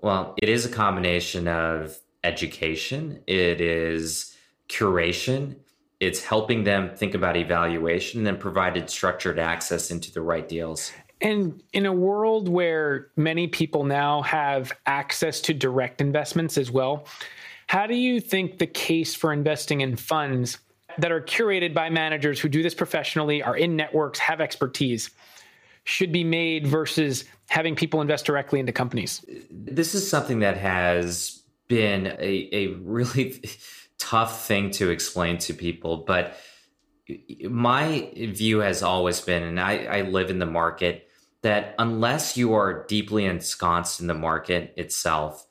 [0.03, 4.34] well, it is a combination of education, it is
[4.69, 5.57] curation.
[6.01, 10.93] It's helping them think about evaluation and then provided structured access into the right deals.
[11.21, 17.07] And in a world where many people now have access to direct investments as well,
[17.67, 20.59] how do you think the case for investing in funds
[20.99, 25.11] that are curated by managers who do this professionally, are in networks, have expertise,
[25.85, 29.25] should be made versus having people invest directly into companies?
[29.51, 33.41] This is something that has been a, a really
[34.05, 36.37] tough thing to explain to people, but
[37.49, 41.09] my view has always been, and I, I live in the market,
[41.43, 45.47] that unless you are deeply ensconced in the market itself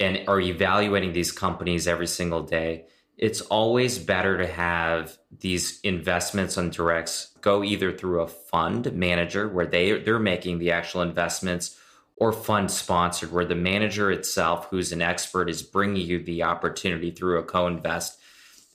[0.00, 2.86] and are evaluating these companies every single day,
[3.16, 9.48] it's always better to have these investments on directs go either through a fund manager
[9.48, 11.78] where they they're making the actual investments
[12.16, 17.10] or fund sponsored, where the manager itself, who's an expert, is bringing you the opportunity
[17.10, 18.18] through a co invest.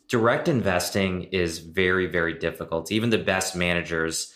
[0.09, 2.91] Direct investing is very, very difficult.
[2.91, 4.33] Even the best managers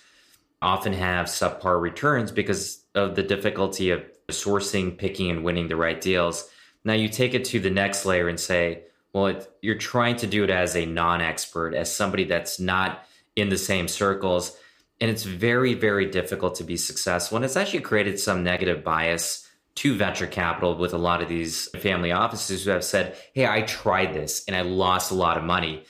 [0.62, 6.00] often have subpar returns because of the difficulty of sourcing, picking, and winning the right
[6.00, 6.50] deals.
[6.86, 10.28] Now you take it to the next layer and say, well, it, you're trying to
[10.28, 14.58] do it as a non expert, as somebody that's not in the same circles
[15.00, 17.36] and it's very, very difficult to be successful.
[17.36, 21.68] And it's actually created some negative bias to venture capital with a lot of these
[21.80, 25.44] family offices who have said, Hey, I tried this and I lost a lot of
[25.44, 25.84] money.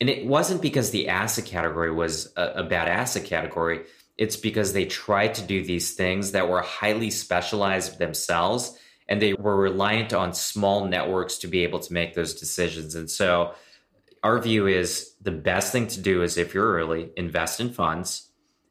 [0.00, 3.84] And it wasn't because the asset category was a, a bad asset category.
[4.16, 9.34] It's because they tried to do these things that were highly specialized themselves and they
[9.34, 12.94] were reliant on small networks to be able to make those decisions.
[12.94, 13.54] And so
[14.22, 18.27] our view is the best thing to do is if you're early, invest in funds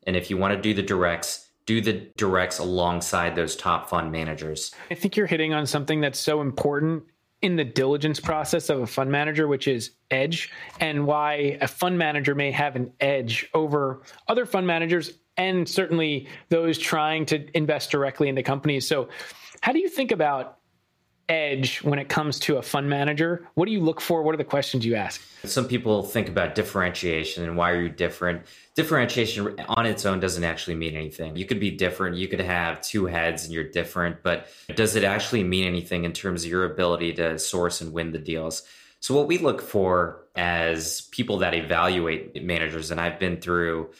[0.08, 4.12] and if you want to do the directs, do the directs alongside those top fund
[4.12, 4.74] managers.
[4.90, 7.04] I think you're hitting on something that's so important
[7.42, 11.98] in the diligence process of a fund manager, which is edge, and why a fund
[11.98, 17.92] manager may have an edge over other fund managers and certainly those trying to invest
[17.92, 18.88] directly into companies.
[18.88, 19.10] So,
[19.62, 20.58] how do you think about
[21.30, 23.48] edge when it comes to a fund manager?
[23.56, 24.24] What do you look for?
[24.24, 25.22] What are the questions you ask?
[25.44, 28.44] Some people think about differentiation and why are you different?
[28.76, 31.36] Differentiation on its own doesn't actually mean anything.
[31.36, 32.18] You could be different.
[32.18, 36.14] You could have two heads and you're different, but does it actually mean anything in
[36.14, 38.64] terms of your ability to source and win the deals?
[39.00, 43.92] So, what we look for as people that evaluate managers, and I've been through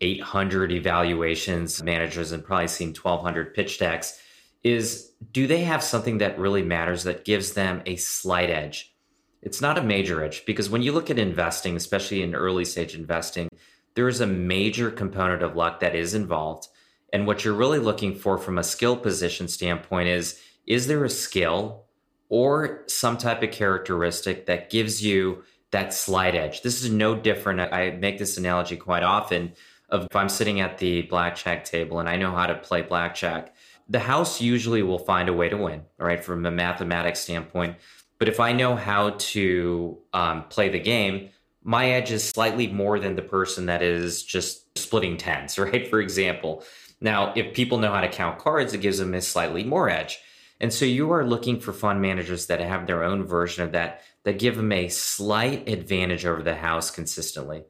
[0.00, 4.20] 800 evaluations, managers, and probably seen 1,200 pitch decks
[4.62, 8.94] is do they have something that really matters that gives them a slight edge?
[9.42, 12.94] It's not a major edge because when you look at investing, especially in early stage
[12.94, 13.48] investing,
[13.94, 16.68] there is a major component of luck that is involved.
[17.12, 21.10] And what you're really looking for from a skill position standpoint is is there a
[21.10, 21.86] skill
[22.28, 26.62] or some type of characteristic that gives you that slight edge?
[26.62, 27.60] This is no different.
[27.60, 29.54] I make this analogy quite often
[29.88, 33.54] of if I'm sitting at the blackjack table and I know how to play blackjack
[33.90, 37.76] the house usually will find a way to win, right, from a mathematics standpoint.
[38.18, 41.30] But if I know how to um, play the game,
[41.62, 45.88] my edge is slightly more than the person that is just splitting tens, right?
[45.88, 46.64] For example.
[47.00, 50.18] Now, if people know how to count cards, it gives them a slightly more edge.
[50.60, 54.02] And so you are looking for fund managers that have their own version of that
[54.24, 57.64] that give them a slight advantage over the house consistently.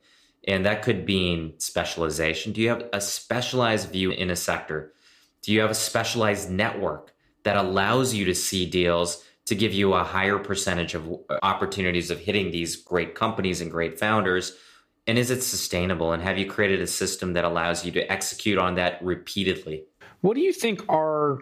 [0.46, 2.52] And that could mean specialization.
[2.52, 4.92] Do you have a specialized view in a sector?
[5.42, 7.12] Do you have a specialized network
[7.44, 12.10] that allows you to see deals to give you a higher percentage of uh, opportunities
[12.10, 14.56] of hitting these great companies and great founders?
[15.06, 16.12] And is it sustainable?
[16.12, 19.84] And have you created a system that allows you to execute on that repeatedly?
[20.20, 21.38] What do you think are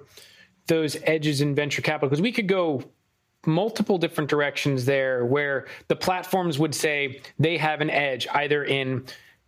[0.69, 2.09] those edges in venture capital?
[2.09, 2.83] Because we could go
[3.47, 9.05] multiple different directions there where the platforms would say they have an edge either in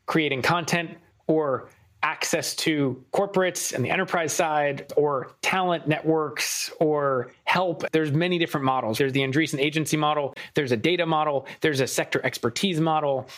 [0.07, 0.91] creating content
[1.27, 1.69] or
[2.03, 7.85] access to corporates and the enterprise side or talent networks or help.
[7.93, 8.99] There's many different models.
[8.99, 10.35] There's the andreessen agency model.
[10.55, 11.47] There's a data model.
[11.61, 13.29] There's a sector expertise model.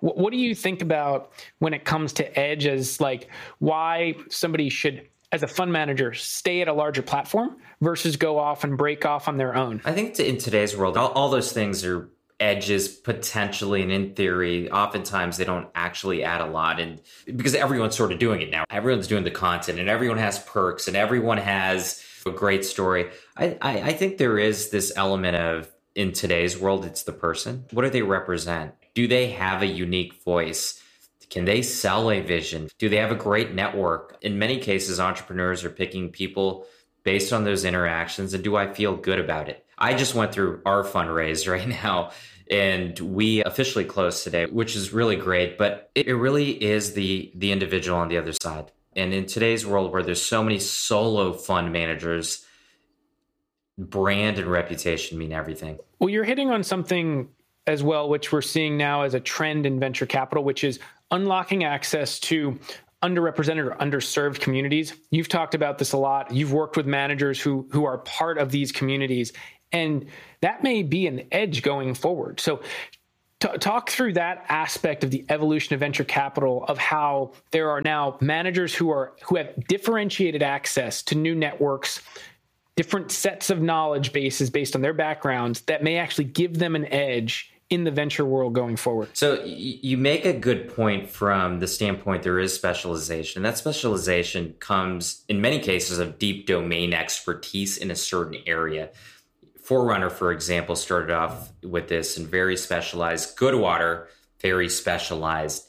[0.00, 5.08] What do you think about when it comes to edge as like why somebody should
[5.32, 9.26] as a fund manager stay at a larger platform versus go off and break off
[9.26, 9.80] on their own?
[9.84, 12.08] I think in today's world, all, all those things are
[12.38, 17.96] edges potentially and in theory oftentimes they don't actually add a lot and because everyone's
[17.96, 21.38] sort of doing it now everyone's doing the content and everyone has perks and everyone
[21.38, 26.58] has a great story I, I, I think there is this element of in today's
[26.58, 30.82] world it's the person what do they represent do they have a unique voice
[31.28, 32.68] can they sell a vision?
[32.78, 34.16] Do they have a great network?
[34.22, 36.66] In many cases, entrepreneurs are picking people
[37.02, 38.32] based on those interactions.
[38.32, 39.65] And do I feel good about it?
[39.78, 42.10] I just went through our fundraise right now
[42.50, 45.58] and we officially closed today, which is really great.
[45.58, 48.70] But it really is the the individual on the other side.
[48.94, 52.46] And in today's world where there's so many solo fund managers,
[53.76, 55.78] brand and reputation mean everything.
[55.98, 57.28] Well, you're hitting on something
[57.66, 60.78] as well, which we're seeing now as a trend in venture capital, which is
[61.10, 62.58] unlocking access to
[63.02, 64.94] underrepresented or underserved communities.
[65.10, 66.32] You've talked about this a lot.
[66.32, 69.32] You've worked with managers who who are part of these communities
[69.72, 70.06] and
[70.40, 72.40] that may be an edge going forward.
[72.40, 72.60] So
[73.38, 77.82] T- talk through that aspect of the evolution of venture capital of how there are
[77.82, 82.00] now managers who are who have differentiated access to new networks
[82.76, 86.84] different sets of knowledge bases based on their backgrounds that may actually give them an
[86.86, 89.08] edge in the venture world going forward.
[89.14, 93.42] So you make a good point from the standpoint there is specialization.
[93.42, 98.90] That specialization comes in many cases of deep domain expertise in a certain area.
[99.66, 103.36] Forerunner, for example, started off with this and very specialized.
[103.36, 104.06] Goodwater,
[104.40, 105.68] very specialized.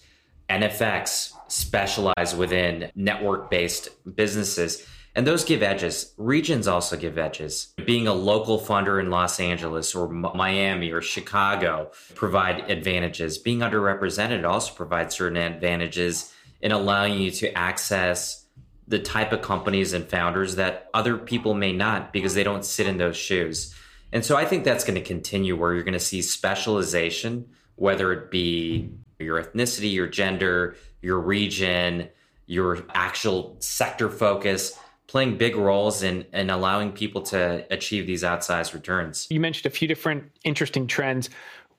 [0.51, 4.85] NFX, specialized within network based businesses.
[5.15, 6.13] And those give edges.
[6.17, 7.73] Regions also give edges.
[7.87, 13.39] Being a local funder in Los Angeles or Miami or Chicago provide advantages.
[13.39, 16.31] Being underrepresented also provides certain advantages
[16.61, 18.45] in allowing you to access
[18.87, 22.85] the type of companies and founders that other people may not because they don't sit
[22.85, 23.73] in those shoes.
[24.11, 28.11] And so I think that's going to continue where you're going to see specialization, whether
[28.13, 28.89] it be
[29.19, 32.09] your ethnicity, your gender, your region,
[32.45, 38.73] your actual sector focus playing big roles in, in allowing people to achieve these outsized
[38.73, 39.27] returns.
[39.29, 41.29] You mentioned a few different interesting trends.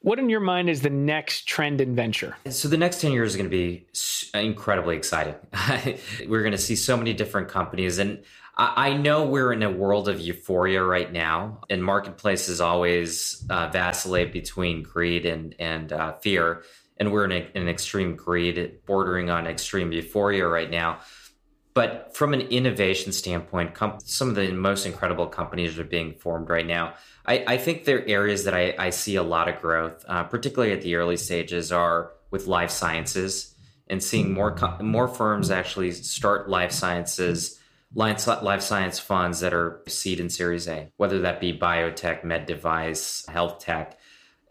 [0.01, 2.37] What in your mind is the next trend in venture?
[2.49, 3.87] So the next 10 years is going to be
[4.33, 5.35] incredibly exciting.
[6.27, 8.23] we're going to see so many different companies and
[8.59, 14.33] I know we're in a world of euphoria right now, and marketplaces always uh, vacillate
[14.33, 16.65] between greed and and uh, fear,
[16.97, 20.99] and we're in, a, in an extreme greed, bordering on extreme euphoria right now.
[21.73, 26.51] But from an innovation standpoint, com- some of the most incredible companies are being formed
[26.51, 26.95] right now.
[27.25, 30.25] I, I think there are areas that I, I, see a lot of growth, uh,
[30.25, 33.55] particularly at the early stages, are with life sciences
[33.87, 37.58] and seeing more co- more firms actually start life sciences
[37.95, 43.25] life science funds that are seed and series A, whether that be biotech, med device,
[43.27, 43.99] health tech,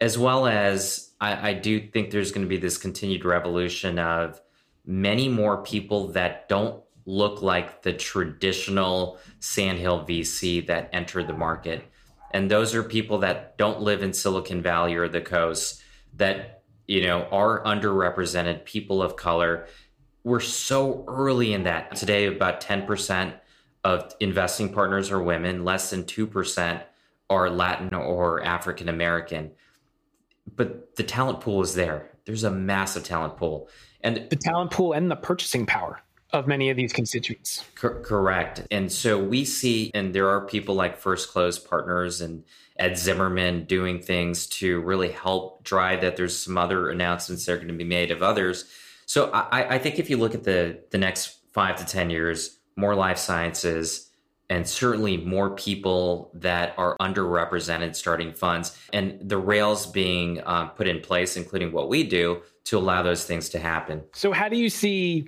[0.00, 4.40] as well as I, I do think there's going to be this continued revolution of
[4.84, 11.32] many more people that don't look like the traditional Sand Hill VC that entered the
[11.32, 11.82] market.
[12.32, 15.82] And those are people that don't live in Silicon Valley or the coast
[16.16, 19.66] that, you know, are underrepresented people of color.
[20.24, 21.96] We're so early in that.
[21.96, 23.34] Today, about 10%
[23.84, 26.82] of investing partners are women, less than 2%
[27.30, 29.52] are Latin or African American.
[30.54, 32.10] But the talent pool is there.
[32.24, 33.68] There's a massive talent pool.
[34.02, 36.00] And the talent pool and the purchasing power
[36.32, 37.64] of many of these constituents.
[37.74, 38.66] Cor- correct.
[38.70, 42.44] And so we see, and there are people like First Close Partners and
[42.78, 46.16] Ed Zimmerman doing things to really help drive that.
[46.16, 48.66] There's some other announcements that are going to be made of others.
[49.08, 52.58] So I, I think if you look at the the next five to ten years,
[52.76, 54.10] more life sciences,
[54.50, 60.86] and certainly more people that are underrepresented starting funds and the rails being uh, put
[60.86, 64.04] in place, including what we do to allow those things to happen.
[64.12, 65.26] So, how do you see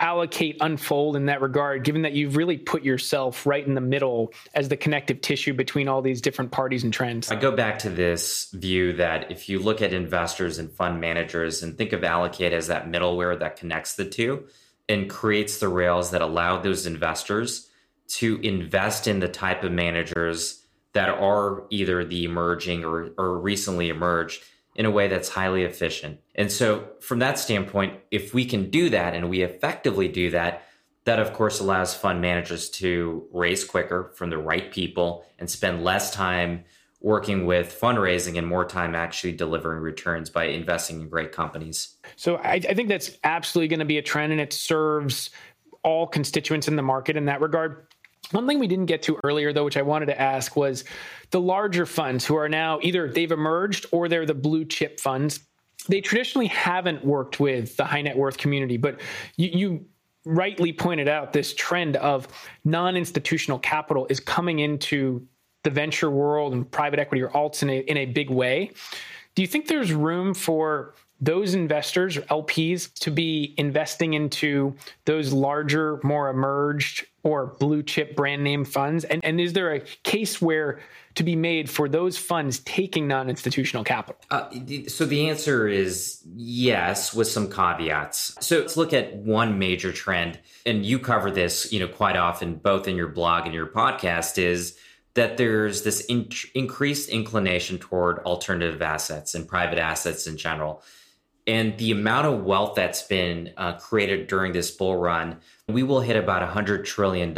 [0.00, 4.32] allocate unfold in that regard, given that you've really put yourself right in the middle
[4.54, 7.30] as the connective tissue between all these different parties and trends?
[7.30, 11.62] I go back to this view that if you look at investors and fund managers
[11.62, 14.46] and think of allocate as that middleware that connects the two
[14.88, 17.68] and creates the rails that allow those investors
[18.08, 20.64] to invest in the type of managers
[20.94, 24.42] that are either the emerging or, or recently emerged
[24.78, 26.20] in a way that's highly efficient.
[26.36, 30.62] And so, from that standpoint, if we can do that and we effectively do that,
[31.04, 35.82] that of course allows fund managers to raise quicker from the right people and spend
[35.82, 36.64] less time
[37.00, 41.96] working with fundraising and more time actually delivering returns by investing in great companies.
[42.14, 45.30] So, I, I think that's absolutely going to be a trend and it serves
[45.82, 47.87] all constituents in the market in that regard.
[48.32, 50.84] One thing we didn't get to earlier, though, which I wanted to ask was
[51.30, 55.40] the larger funds who are now either they've emerged or they're the blue chip funds.
[55.88, 59.00] They traditionally haven't worked with the high net worth community, but
[59.36, 59.86] you, you
[60.26, 62.28] rightly pointed out this trend of
[62.64, 65.26] non institutional capital is coming into
[65.64, 68.72] the venture world and private equity or alts in a, in a big way.
[69.34, 75.32] Do you think there's room for those investors or LPs to be investing into those
[75.32, 79.04] larger, more emerged or blue chip brand name funds?
[79.04, 80.80] And, and is there a case where
[81.16, 84.20] to be made for those funds taking non institutional capital?
[84.30, 84.48] Uh,
[84.86, 88.36] so the answer is yes, with some caveats.
[88.40, 92.54] So let's look at one major trend, and you cover this, you know, quite often,
[92.54, 94.78] both in your blog and your podcast, is
[95.14, 100.84] that there's this in- increased inclination toward alternative assets and private assets in general
[101.48, 106.00] and the amount of wealth that's been uh, created during this bull run, we will
[106.00, 107.32] hit about $100 trillion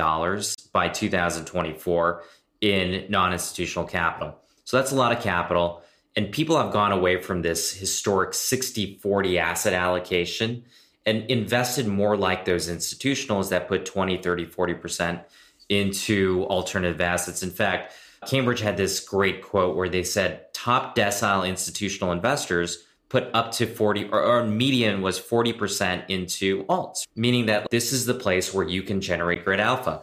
[0.72, 2.22] by 2024
[2.61, 4.36] in non institutional capital.
[4.64, 5.82] So that's a lot of capital.
[6.16, 10.64] And people have gone away from this historic 60 40 asset allocation
[11.06, 15.24] and invested more like those institutionals that put 20, 30, 40%
[15.68, 17.44] into alternative assets.
[17.44, 17.94] In fact,
[18.26, 23.66] Cambridge had this great quote where they said top decile institutional investors put up to
[23.66, 28.66] 40 or, or median was 40% into alts, meaning that this is the place where
[28.66, 30.00] you can generate great alpha.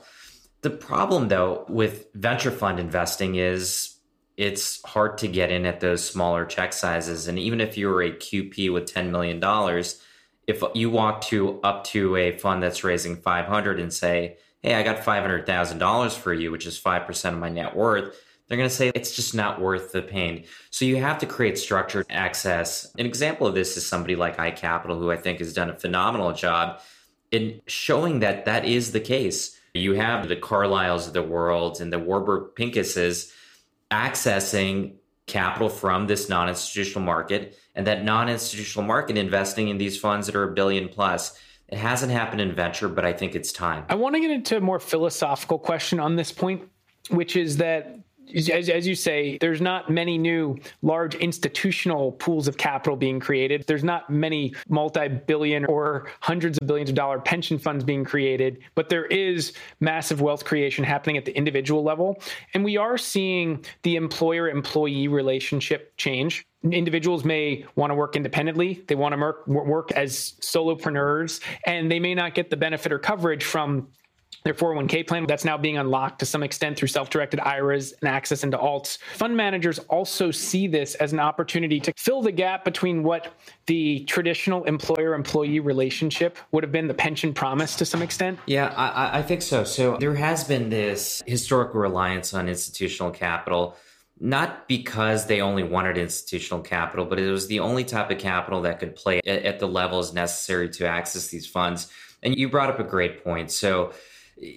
[0.61, 3.95] The problem though with venture fund investing is
[4.35, 7.27] it's hard to get in at those smaller check sizes.
[7.27, 9.41] And even if you were a QP with $10 million,
[10.45, 14.83] if you walk to up to a fund that's raising 500 and say, Hey, I
[14.83, 18.15] got $500,000 for you, which is 5% of my net worth
[18.47, 20.45] they're going to say it's just not worth the pain.
[20.69, 22.93] So you have to create structured access.
[22.97, 26.31] An example of this is somebody like iCapital, who I think has done a phenomenal
[26.31, 26.79] job
[27.31, 29.59] in showing that that is the case.
[29.73, 33.33] You have the Carlyles of the world and the Warburg Pincuses
[33.91, 34.95] accessing
[35.27, 40.25] capital from this non institutional market and that non institutional market investing in these funds
[40.27, 41.37] that are a billion plus.
[41.67, 43.83] It hasn't happened in venture, but I think it's time.
[43.89, 46.63] I want to get into a more philosophical question on this point,
[47.09, 47.99] which is that
[48.36, 53.65] as, as you say, there's not many new large institutional pools of capital being created.
[53.67, 58.59] There's not many multi billion or hundreds of billions of dollar pension funds being created,
[58.75, 62.21] but there is massive wealth creation happening at the individual level.
[62.53, 68.84] And we are seeing the employer employee relationship change individuals may want to work independently
[68.88, 73.43] they want to work as solopreneurs and they may not get the benefit or coverage
[73.43, 73.88] from
[74.43, 75.25] their 401k plan.
[75.25, 78.97] That's now being unlocked to some extent through self directed IRAs and access into alts.
[79.15, 83.33] Fund managers also see this as an opportunity to fill the gap between what
[83.65, 88.39] the traditional employer employee relationship would have been the pension promise to some extent.
[88.45, 89.63] Yeah, I, I think so.
[89.63, 93.75] So there has been this historical reliance on institutional capital
[94.19, 98.61] not because they only wanted institutional capital, but it was the only type of capital
[98.63, 101.91] that could play at, at, the levels necessary to access these funds.
[102.23, 103.51] And you brought up a great point.
[103.51, 103.93] So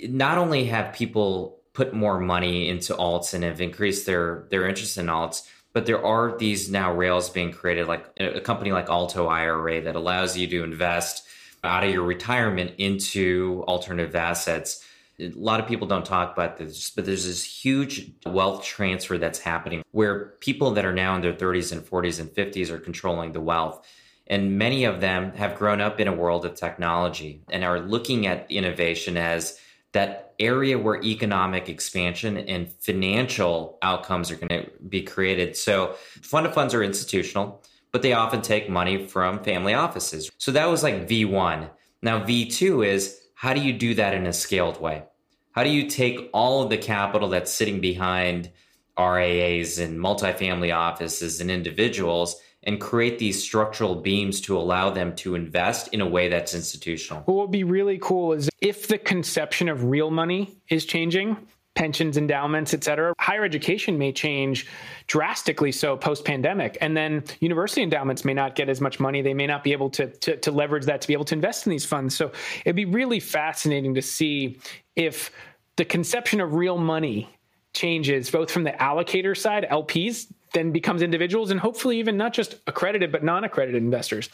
[0.08, 4.98] not only have people put more money into alts and have increased their their interest
[4.98, 9.26] in alts, but there are these now rails being created, like a company like Alto
[9.26, 11.26] IRA that allows you to invest
[11.62, 14.84] out of your retirement into alternative assets.
[15.20, 19.38] A lot of people don't talk about this, but there's this huge wealth transfer that's
[19.38, 23.32] happening where people that are now in their 30s and 40s and 50s are controlling
[23.32, 23.86] the wealth.
[24.26, 28.26] And many of them have grown up in a world of technology and are looking
[28.26, 29.58] at innovation as
[29.92, 35.56] that area where economic expansion and financial outcomes are going to be created.
[35.56, 37.62] So fund of funds are institutional,
[37.92, 40.30] but they often take money from family offices.
[40.38, 41.70] So that was like V1.
[42.02, 45.04] Now V2 is how do you do that in a scaled way?
[45.52, 48.50] How do you take all of the capital that's sitting behind
[48.98, 55.34] RIAs and multifamily offices and individuals and create these structural beams to allow them to
[55.34, 57.22] invest in a way that's institutional.
[57.22, 61.36] What would be really cool is if the conception of real money is changing,
[61.74, 64.66] pensions, endowments, et cetera, higher education may change
[65.06, 66.76] drastically so post pandemic.
[66.80, 69.22] And then university endowments may not get as much money.
[69.22, 71.66] They may not be able to, to, to leverage that to be able to invest
[71.66, 72.14] in these funds.
[72.14, 72.32] So
[72.66, 74.58] it'd be really fascinating to see
[74.96, 75.30] if
[75.76, 77.30] the conception of real money
[77.72, 82.56] changes both from the allocator side, LPs, then becomes individuals and hopefully even not just
[82.66, 84.28] accredited but non-accredited investors.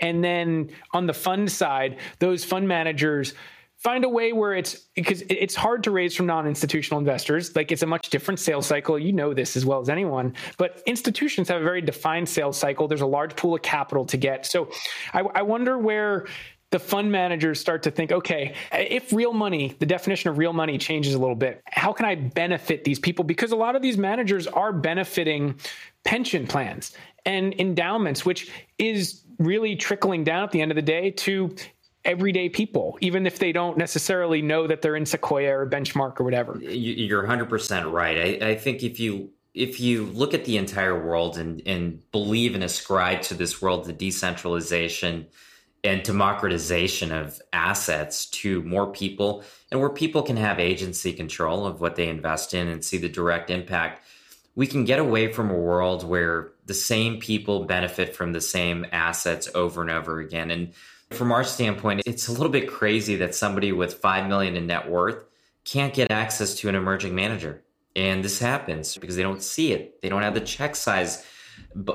[0.00, 3.34] And then on the fund side, those fund managers
[3.82, 7.56] find a way where it's because it's hard to raise from non-institutional investors.
[7.56, 8.96] Like it's a much different sales cycle.
[8.96, 12.86] You know this as well as anyone but institutions have a very defined sales cycle.
[12.86, 14.46] There's a large pool of capital to get.
[14.46, 14.70] So
[15.12, 16.26] i, I wonder where
[16.72, 20.78] the fund managers start to think, okay, if real money, the definition of real money
[20.78, 23.24] changes a little bit, how can I benefit these people?
[23.24, 25.54] Because a lot of these managers are benefiting
[26.04, 26.92] pension plans
[27.24, 31.54] and endowments, which is really trickling down at the end of the day to
[32.04, 36.24] everyday people, even if they don't necessarily know that they're in Sequoia or Benchmark or
[36.24, 36.58] whatever.
[36.60, 38.42] You're 100% right.
[38.42, 42.54] I, I think if you if you look at the entire world and, and believe
[42.54, 45.26] and ascribe to this world the decentralization
[45.84, 51.80] and democratization of assets to more people and where people can have agency control of
[51.80, 54.00] what they invest in and see the direct impact
[54.54, 58.86] we can get away from a world where the same people benefit from the same
[58.92, 60.50] assets over and over again.
[60.50, 60.74] And
[61.10, 64.90] from our standpoint it's a little bit crazy that somebody with 5 million in net
[64.90, 65.24] worth
[65.64, 67.62] can't get access to an emerging manager.
[67.94, 70.00] And this happens because they don't see it.
[70.00, 71.24] They don't have the check size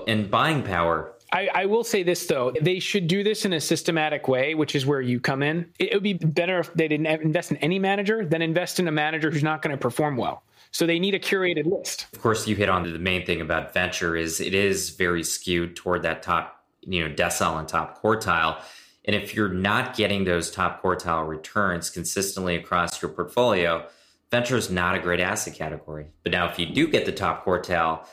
[0.07, 3.59] and buying power I, I, will say this though, they should do this in a
[3.59, 5.69] systematic way, which is where you come in.
[5.79, 8.87] It, it would be better if they didn't invest in any manager than invest in
[8.87, 10.43] a manager who's not going to perform well.
[10.71, 12.07] So they need a curated list.
[12.13, 15.75] Of course, you hit on the main thing about venture is it is very skewed
[15.75, 18.61] toward that top, you know, decile and top quartile.
[19.05, 23.87] And if you're not getting those top quartile returns consistently across your portfolio,
[24.31, 26.07] venture is not a great asset category.
[26.23, 28.05] But now, if you do get the top quartile,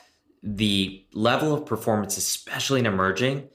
[0.44, 3.48] the level of performance, especially in emerging,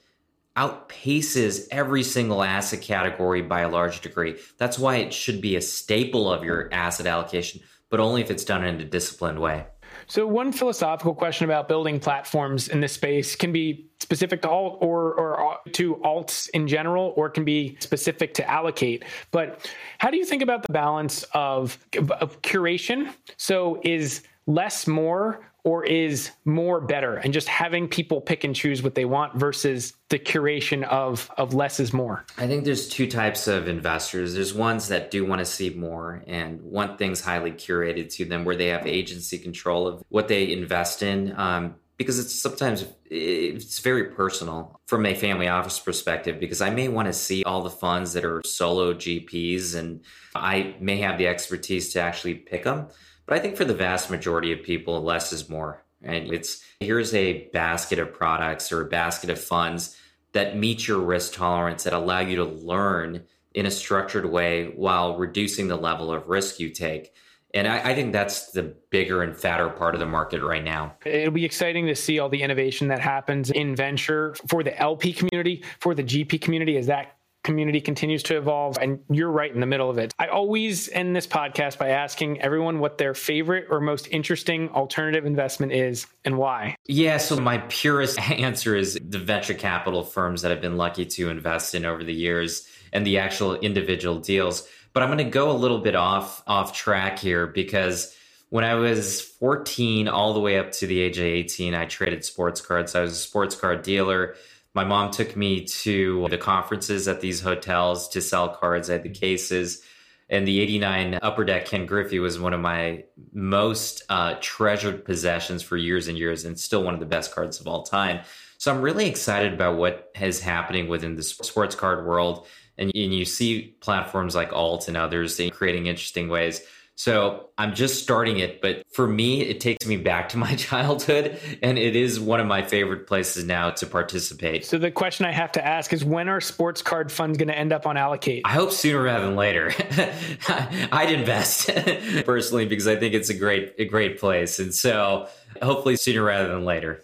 [0.56, 4.36] outpaces every single asset category by a large degree.
[4.58, 8.44] That's why it should be a staple of your asset allocation, but only if it's
[8.44, 9.66] done in a disciplined way.
[10.06, 14.78] So, one philosophical question about building platforms in this space can be specific to alt
[14.80, 19.04] or, or uh, to alts in general, or can be specific to allocate.
[19.30, 21.78] But how do you think about the balance of,
[22.20, 23.12] of curation?
[23.36, 28.82] So, is less more or is more better and just having people pick and choose
[28.82, 32.24] what they want versus the curation of of less is more?
[32.38, 34.34] I think there's two types of investors.
[34.34, 38.44] There's ones that do want to see more and want things highly curated to them
[38.44, 43.80] where they have agency control of what they invest in um, because it's sometimes it's
[43.80, 47.68] very personal from a family office perspective because i may want to see all the
[47.68, 50.00] funds that are solo gps and
[50.34, 52.88] i may have the expertise to actually pick them
[53.26, 55.84] but I think for the vast majority of people, less is more.
[56.02, 59.96] And it's here's a basket of products or a basket of funds
[60.32, 65.16] that meet your risk tolerance that allow you to learn in a structured way while
[65.16, 67.12] reducing the level of risk you take.
[67.52, 70.94] And I, I, think that's the bigger and fatter part of the market right now.
[71.04, 75.12] It'll be exciting to see all the innovation that happens in venture for the LP
[75.12, 79.60] community, for the GP community as that community continues to evolve and you're right in
[79.60, 80.12] the middle of it.
[80.18, 85.24] I always end this podcast by asking everyone what their favorite or most interesting alternative
[85.24, 86.76] investment is and why.
[86.86, 91.30] Yeah, so my purest answer is the venture capital firms that I've been lucky to
[91.30, 94.68] invest in over the years and the actual individual deals.
[94.92, 98.16] But I'm going to go a little bit off off track here because
[98.48, 102.24] when I was 14 all the way up to the age of 18, I traded
[102.24, 102.94] sports cards.
[102.96, 104.34] I was a sports card dealer
[104.74, 108.88] my mom took me to the conferences at these hotels to sell cards.
[108.88, 109.82] I had the cases.
[110.28, 113.02] And the 89 Upper Deck Ken Griffey was one of my
[113.32, 117.60] most uh, treasured possessions for years and years, and still one of the best cards
[117.60, 118.20] of all time.
[118.58, 122.46] So I'm really excited about what is happening within the sports card world.
[122.78, 126.60] And, and you see platforms like Alt and others creating interesting ways.
[127.00, 131.40] So I'm just starting it, but for me, it takes me back to my childhood,
[131.62, 134.66] and it is one of my favorite places now to participate.
[134.66, 137.56] So the question I have to ask is, when are sports card funds going to
[137.56, 138.42] end up on Allocate?
[138.44, 139.72] I hope sooner rather than later.
[140.92, 141.68] I'd invest
[142.26, 145.26] personally because I think it's a great, a great place, and so
[145.62, 147.02] hopefully sooner rather than later.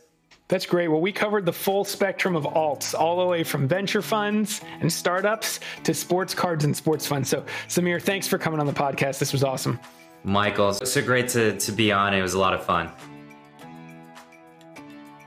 [0.48, 0.88] That's great.
[0.88, 4.92] Well, we covered the full spectrum of alts, all the way from venture funds and
[4.92, 7.28] startups to sports cards and sports funds.
[7.28, 9.18] So, Samir, thanks for coming on the podcast.
[9.18, 9.80] This was awesome.
[10.22, 12.14] Michael, so great to, to be on.
[12.14, 12.90] It was a lot of fun.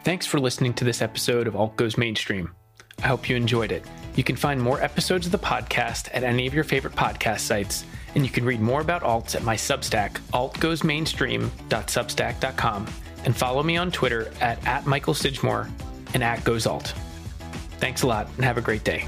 [0.04, 2.56] Thanks for listening to this episode of Alt Goes Mainstream.
[3.04, 3.86] I hope you enjoyed it.
[4.16, 7.86] You can find more episodes of the podcast at any of your favorite podcast sites,
[8.16, 12.88] and you can read more about alts at my Substack, altgoesmainstream.substack.com,
[13.30, 15.70] and follow me on Twitter at, at Michael Sidgmore
[16.16, 16.94] and at GoesAlt.
[17.78, 19.06] Thanks a lot and have a great day.